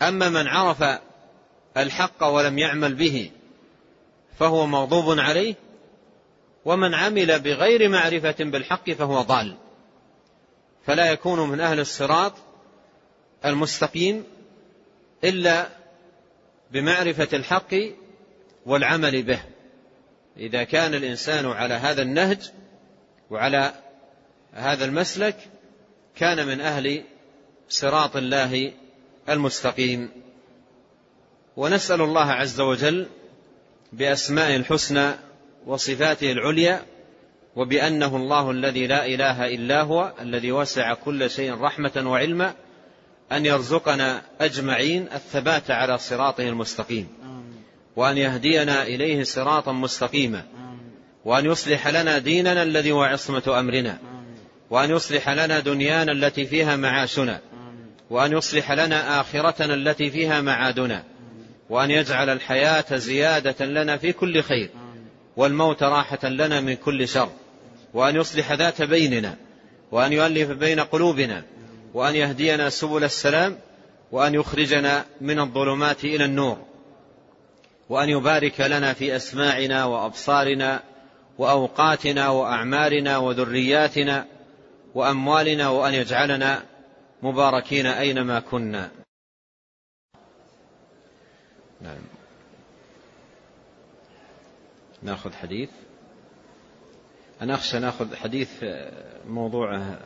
أما 0.01 0.29
من 0.29 0.47
عرف 0.47 0.99
الحق 1.77 2.23
ولم 2.23 2.57
يعمل 2.57 2.95
به 2.95 3.31
فهو 4.39 4.65
مغضوب 4.65 5.19
عليه 5.19 5.55
ومن 6.69 6.93
عمل 6.93 7.39
بغير 7.39 7.89
معرفة 7.89 8.35
بالحق 8.39 8.91
فهو 8.91 9.21
ضال. 9.21 9.55
فلا 10.85 11.11
يكون 11.11 11.49
من 11.49 11.59
أهل 11.59 11.79
الصراط 11.79 12.33
المستقيم 13.45 14.23
إلا 15.23 15.69
بمعرفة 16.71 17.27
الحق 17.33 17.75
والعمل 18.65 19.23
به. 19.23 19.39
إذا 20.37 20.63
كان 20.63 20.93
الإنسان 20.93 21.45
على 21.45 21.73
هذا 21.73 22.01
النهج 22.01 22.51
وعلى 23.29 23.73
هذا 24.53 24.85
المسلك 24.85 25.35
كان 26.15 26.47
من 26.47 26.61
أهل 26.61 27.03
صراط 27.69 28.15
الله 28.15 28.73
المستقيم. 29.29 30.09
ونسأل 31.57 32.01
الله 32.01 32.31
عز 32.31 32.61
وجل 32.61 33.07
بأسمائه 33.93 34.55
الحسنى 34.55 35.28
وصفاته 35.65 36.31
العليا 36.31 36.81
وبأنه 37.55 38.15
الله 38.15 38.51
الذي 38.51 38.87
لا 38.87 39.05
إله 39.05 39.47
إلا 39.47 39.81
هو 39.81 40.13
الذي 40.21 40.51
وسع 40.51 40.93
كل 40.93 41.29
شيء 41.29 41.61
رحمة 41.61 42.03
وعلما 42.05 42.53
أن 43.31 43.45
يرزقنا 43.45 44.21
أجمعين 44.41 45.07
الثبات 45.13 45.71
على 45.71 45.97
صراطه 45.97 46.49
المستقيم. 46.49 47.07
وأن 47.95 48.17
يهدينا 48.17 48.83
إليه 48.83 49.23
صراطا 49.23 49.71
مستقيما. 49.71 50.43
وأن 51.25 51.45
يصلح 51.45 51.87
لنا 51.87 52.17
ديننا 52.17 52.63
الذي 52.63 52.91
هو 52.91 53.03
عصمة 53.03 53.59
أمرنا. 53.59 53.99
وأن 54.69 54.89
يصلح 54.89 55.29
لنا 55.29 55.59
دنيانا 55.59 56.11
التي 56.11 56.45
فيها 56.45 56.75
معاشنا. 56.75 57.41
وأن 58.09 58.31
يصلح 58.31 58.71
لنا 58.71 59.21
آخرتنا 59.21 59.73
التي 59.73 60.11
فيها 60.11 60.41
معادنا. 60.41 61.03
وأن 61.69 61.91
يجعل 61.91 62.29
الحياة 62.29 62.95
زيادة 62.95 63.65
لنا 63.65 63.97
في 63.97 64.13
كل 64.13 64.43
خير. 64.43 64.69
والموت 65.39 65.83
راحة 65.83 66.27
لنا 66.27 66.61
من 66.61 66.75
كل 66.75 67.07
شر 67.07 67.29
وأن 67.93 68.15
يصلح 68.15 68.51
ذات 68.51 68.81
بيننا 68.81 69.35
وأن 69.91 70.13
يؤلف 70.13 70.51
بين 70.51 70.79
قلوبنا 70.79 71.43
وأن 71.93 72.15
يهدينا 72.15 72.69
سبل 72.69 73.03
السلام 73.03 73.57
وأن 74.11 74.35
يخرجنا 74.35 75.05
من 75.21 75.39
الظلمات 75.39 76.03
إلى 76.03 76.25
النور 76.25 76.57
وأن 77.89 78.09
يبارك 78.09 78.61
لنا 78.61 78.93
في 78.93 79.15
أسماعنا 79.15 79.85
وأبصارنا 79.85 80.83
وأوقاتنا 81.37 82.29
وأعمارنا 82.29 83.17
وذرياتنا 83.17 84.25
وأموالنا 84.95 85.69
وأن 85.69 85.93
يجعلنا 85.93 86.63
مباركين 87.23 87.85
أينما 87.85 88.39
كنا. 88.39 88.89
نعم. 91.81 92.18
ناخذ 95.03 95.33
حديث. 95.33 95.69
أنا 97.41 97.55
أخشى 97.55 97.79
ناخذ 97.79 98.15
حديث 98.15 98.49
موضوع 99.27 99.97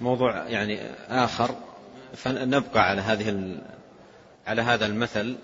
موضوع 0.00 0.46
يعني 0.46 0.80
آخر. 1.08 1.54
فنبقى 2.14 2.88
على 2.88 3.00
هذه 3.00 3.58
على 4.46 4.62
هذا 4.62 4.86
المثل 4.86 5.36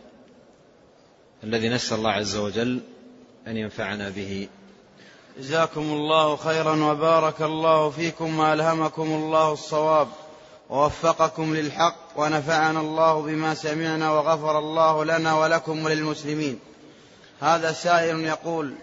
الذي 1.45 1.69
نسأل 1.69 1.99
الله 1.99 2.11
عز 2.11 2.37
وجل 2.37 2.81
أن 3.47 3.57
ينفعنا 3.57 4.09
به. 4.09 4.49
جزاكم 5.39 5.81
الله 5.81 6.37
خيرا 6.37 6.85
وبارك 6.85 7.43
الله 7.43 7.91
فيكم 7.91 8.39
وألهمكم 8.39 9.03
الله 9.03 9.53
الصواب 9.53 10.09
ووفقكم 10.71 11.55
للحق 11.55 11.97
ونفعنا 12.17 12.81
الله 12.81 13.23
بما 13.23 13.55
سمعنا 13.55 14.13
وغفر 14.13 14.59
الله 14.59 15.05
لنا 15.05 15.35
ولكم 15.35 15.85
وللمسلمين. 15.85 16.59
هذا 17.41 17.73
سائل 17.73 18.21
يقول 18.21 18.75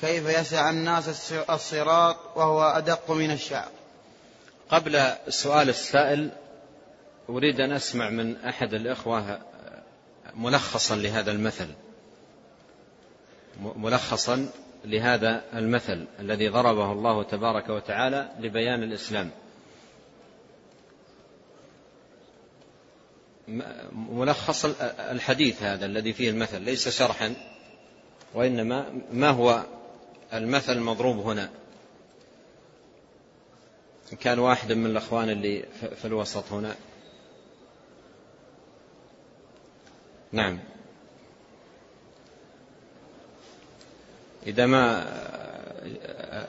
كيف 0.00 0.28
يسع 0.28 0.70
الناس 0.70 1.32
الصراط 1.32 2.16
وهو 2.36 2.62
أدق 2.62 3.10
من 3.10 3.30
الشعر؟ 3.30 3.68
قبل 4.70 5.12
سؤال 5.28 5.68
السائل 5.68 6.30
أريد 7.28 7.60
أن 7.60 7.72
أسمع 7.72 8.10
من 8.10 8.36
أحد 8.36 8.74
الإخوة 8.74 9.38
ملخصا 10.34 10.96
لهذا 10.96 11.30
المثل. 11.30 11.68
ملخصا 13.60 14.48
لهذا 14.84 15.44
المثل 15.54 16.06
الذي 16.20 16.48
ضربه 16.48 16.92
الله 16.92 17.22
تبارك 17.22 17.68
وتعالى 17.68 18.28
لبيان 18.38 18.82
الإسلام. 18.82 19.30
ملخص 23.92 24.64
الحديث 24.98 25.62
هذا 25.62 25.86
الذي 25.86 26.12
فيه 26.12 26.30
المثل 26.30 26.60
ليس 26.60 26.88
شرحا. 26.88 27.53
وإنما 28.34 29.00
ما 29.12 29.30
هو 29.30 29.64
المثل 30.32 30.72
المضروب 30.72 31.18
هنا؟ 31.18 31.50
كان 34.20 34.38
واحد 34.38 34.72
من 34.72 34.86
الأخوان 34.86 35.30
اللي 35.30 35.64
في 35.96 36.04
الوسط 36.04 36.52
هنا. 36.52 36.76
نعم. 40.32 40.58
إذا 44.46 44.66
ما 44.66 45.06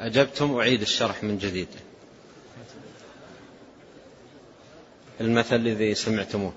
أجبتم 0.06 0.58
أعيد 0.58 0.82
الشرح 0.82 1.24
من 1.24 1.38
جديد. 1.38 1.68
المثل 5.22 5.56
الذي 5.56 5.96
سمعتموه. 5.96 6.54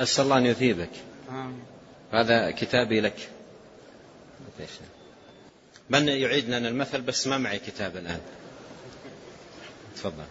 أسأل 0.00 0.24
الله 0.24 0.38
أن 0.38 0.46
يثيبك 0.46 0.90
هذا 2.12 2.50
كتابي 2.50 3.00
لك. 3.00 3.28
من 5.90 6.08
يعيد 6.08 6.48
لنا 6.50 6.68
المثل 6.68 7.00
بس 7.00 7.26
ما 7.26 7.38
معي 7.38 7.58
كتاب 7.58 7.96
الآن. 7.96 8.20
تفضل. 9.96 10.24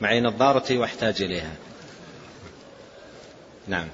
معي 0.00 0.20
نظارتي 0.20 0.78
وأحتاج 0.78 1.22
إليها. 1.22 1.52
نعم. 3.68 3.88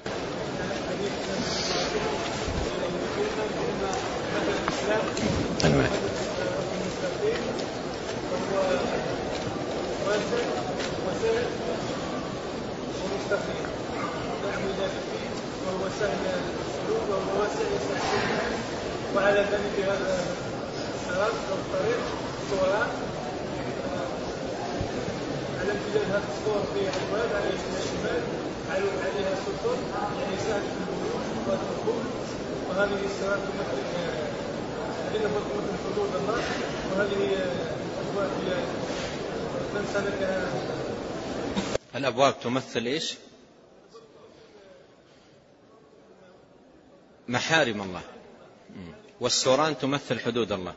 وعلى 19.15 19.45
امتداد 25.71 26.05
هذا 26.11 26.27
الصور 26.33 26.61
في 26.73 26.79
ابواب 26.79 27.29
على 27.35 27.49
الشمال 27.49 28.21
عليها 28.71 29.35
سطور 29.45 29.77
يعني 30.19 30.37
سهل 30.47 30.61
في 30.61 30.83
والدخول 31.47 32.03
وهذه 32.69 32.99
الصراط 33.05 33.39
تمثل 33.47 33.81
أدلة 35.09 35.29
تمثل 35.29 35.75
حدود 35.85 36.11
الله 36.21 36.41
وهذه 36.91 37.21
الابواب 38.01 38.31
هي 38.45 38.53
الأبواب 41.95 42.39
تمثل 42.39 42.85
إيش؟ 42.85 43.15
محارم 47.27 47.81
الله. 47.81 48.01
والسوران 49.19 49.77
تمثل 49.77 50.19
حدود 50.19 50.51
الله. 50.51 50.73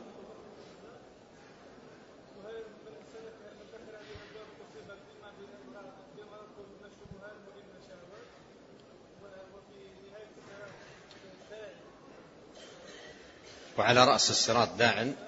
وعلى 13.77 14.05
رأس 14.05 14.29
الصراط 14.29 14.69
داع 14.77 15.26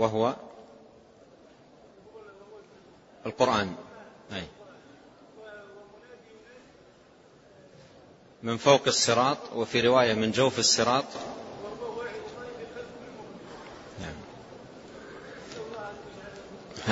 وهو 0.00 0.36
القرآن. 3.26 3.74
أي. 4.32 4.42
من 8.42 8.56
فوق 8.56 8.82
الصراط 8.86 9.38
وفي 9.54 9.80
رواية 9.80 10.14
من 10.14 10.30
جوف 10.30 10.58
الصراط. 10.58 11.04
نعم. 14.00 14.14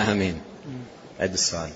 آمين. 0.08 0.42
عد 1.20 1.32
السؤال. 1.32 1.70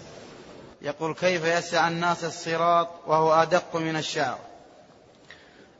يقول 0.83 1.14
كيف 1.14 1.45
يسع 1.45 1.89
الناس 1.89 2.24
الصراط 2.24 2.89
وهو 3.07 3.33
أدق 3.33 3.76
من 3.76 3.97
الشعر؟ 3.97 4.39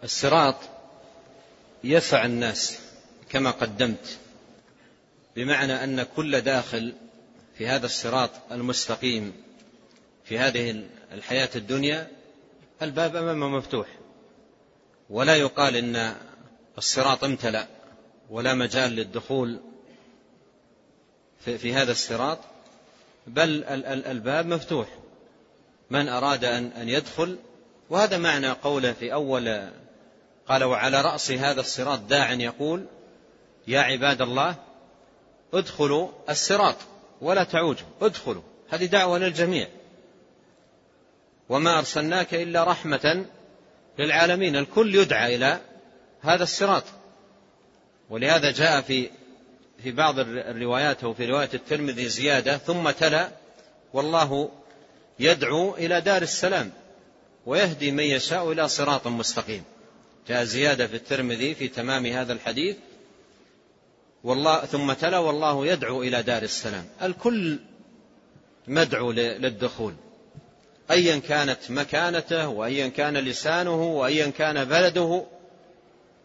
الصراط 0.05 0.57
يسع 1.85 2.25
الناس 2.25 2.79
كما 3.31 3.51
قدمت. 3.51 4.19
بمعنى 5.37 5.85
أن 5.85 6.03
كل 6.17 6.41
داخل 6.41 6.95
في 7.59 7.67
هذا 7.69 7.87
الصراط 7.87 8.31
المستقيم 8.53 9.33
في 10.25 10.39
هذه 10.39 10.85
الحياة 11.13 11.51
الدنيا 11.57 12.11
الباب 12.83 13.17
أمامه 13.17 13.49
مفتوح. 13.49 13.87
ولا 15.11 15.37
يقال 15.37 15.77
إن 15.77 16.15
الصراط 16.79 17.25
امتلأ 17.25 17.67
ولا 18.31 18.55
مجال 18.55 18.93
للدخول 18.93 19.61
في 21.41 21.73
هذا 21.73 21.93
الصراط 21.93 22.39
بل 23.27 23.65
الباب 24.07 24.47
مفتوح. 24.47 24.89
من 25.91 26.09
أراد 26.09 26.45
أن 26.45 26.89
يدخل 26.89 27.39
وهذا 27.91 28.19
معنى 28.19 28.51
قوله 28.51 28.93
في 28.93 29.13
أول 29.13 29.71
قال 30.49 30.65
وعلى 30.65 31.01
رأس 31.01 31.31
هذا 31.31 31.61
الصراط 31.61 32.01
داع 32.01 32.33
يقول 32.33 32.87
يا 33.67 33.81
عباد 33.81 34.23
الله 34.23 34.57
ادخلوا 35.55 36.09
الصراط 36.31 36.77
ولا 37.21 37.45
تعوجوا 37.45 37.87
ادخلوا 38.03 38.43
هذه 38.71 38.85
دعوة 38.85 39.19
للجميع. 39.19 39.69
وما 41.49 41.79
أرسلناك 41.79 42.35
إلا 42.35 42.65
رحمة 42.65 43.27
للعالمين 43.99 44.57
الكل 44.57 44.95
يدعى 44.95 45.37
إلى 45.37 45.61
هذا 46.21 46.43
الصراط. 46.43 46.85
ولهذا 48.11 48.51
جاء 48.51 48.81
في 48.81 49.11
في 49.83 49.91
بعض 49.91 50.19
الروايات 50.19 51.05
أو 51.05 51.15
في 51.15 51.27
رواية 51.27 51.51
الترمذي 51.55 52.09
زيادة 52.09 52.59
ثم 52.59 52.91
تلا 52.91 53.29
والله 53.93 54.51
يدعو 55.19 55.75
إلى 55.75 56.01
دار 56.01 56.23
السلام 56.23 56.73
ويهدي 57.47 57.91
من 57.91 58.05
يشاء 58.05 58.53
إلى 58.53 58.69
صراط 58.69 59.07
مستقيم. 59.07 59.65
جاء 60.29 60.45
زيادة 60.45 60.87
في 60.87 60.97
الترمذي 60.97 61.55
في 61.55 61.69
تمام 61.69 62.07
هذا 62.07 62.33
الحديث 62.33 62.77
والله 64.25 64.61
ثم 64.61 64.93
تلا 64.93 65.19
والله 65.19 65.67
يدعو 65.67 66.03
إلى 66.03 66.23
دار 66.23 66.43
السلام. 66.43 66.85
الكل 67.03 67.59
مدعو 68.67 69.13
للدخول. 69.13 69.95
أيا 70.91 71.19
كانت 71.19 71.71
مكانته 71.71 72.49
وأيا 72.49 72.89
كان 72.89 73.17
لسانه 73.17 73.83
وأيا 73.83 74.27
كان 74.31 74.65
بلده. 74.65 75.25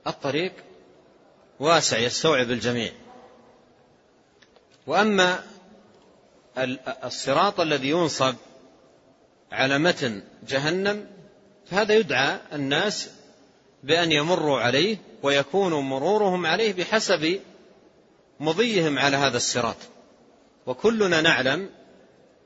الطريق 0.08 0.54
واسع 1.60 1.98
يستوعب 1.98 2.52
الجميع. 2.52 2.92
وأما 4.88 5.44
الصراط 7.04 7.60
الذي 7.60 7.90
ينصب 7.90 8.36
على 9.52 9.78
متن 9.78 10.24
جهنم 10.48 11.06
فهذا 11.66 11.94
يدعى 11.94 12.40
الناس 12.54 13.10
بأن 13.84 14.12
يمروا 14.12 14.60
عليه 14.60 14.98
ويكون 15.24 15.74
مرورهم 15.74 16.46
عليه 16.46 16.74
بحسب 16.74 17.40
مضيهم 18.40 19.00
على 19.00 19.18
هذا 19.18 19.38
الصراط. 19.38 19.76
وكلنا 20.66 21.22
نعلم 21.22 21.70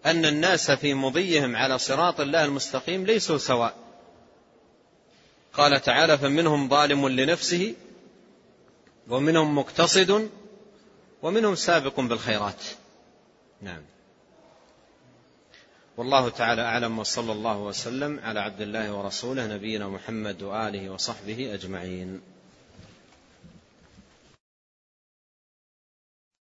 أن 0.06 0.26
الناس 0.26 0.72
في 0.72 0.94
مضيهم 0.94 1.56
على 1.56 1.78
صراط 1.78 2.20
الله 2.20 2.46
المستقيم 2.46 3.06
ليسوا 3.06 3.38
سواء. 3.38 3.76
قال 5.54 5.82
تعالى 5.82 6.18
فمنهم 6.18 6.70
ظالم 6.70 7.08
لنفسه 7.08 7.74
ومنهم 9.10 9.58
مقتصد 9.58 10.30
ومنهم 11.22 11.56
سابق 11.56 12.00
بالخيرات. 12.00 12.64
نعم. 13.62 13.82
والله 15.98 16.30
تعالى 16.30 16.62
أعلم 16.62 17.00
وصلى 17.00 17.32
الله 17.32 17.58
وسلم 17.58 18.20
على 18.20 18.40
عبد 18.40 18.62
الله 18.62 18.94
ورسوله 18.94 19.48
نبينا 19.48 19.88
محمد 19.88 20.44
وآله 20.44 20.90
وصحبه 20.90 21.54
أجمعين. 21.54 22.22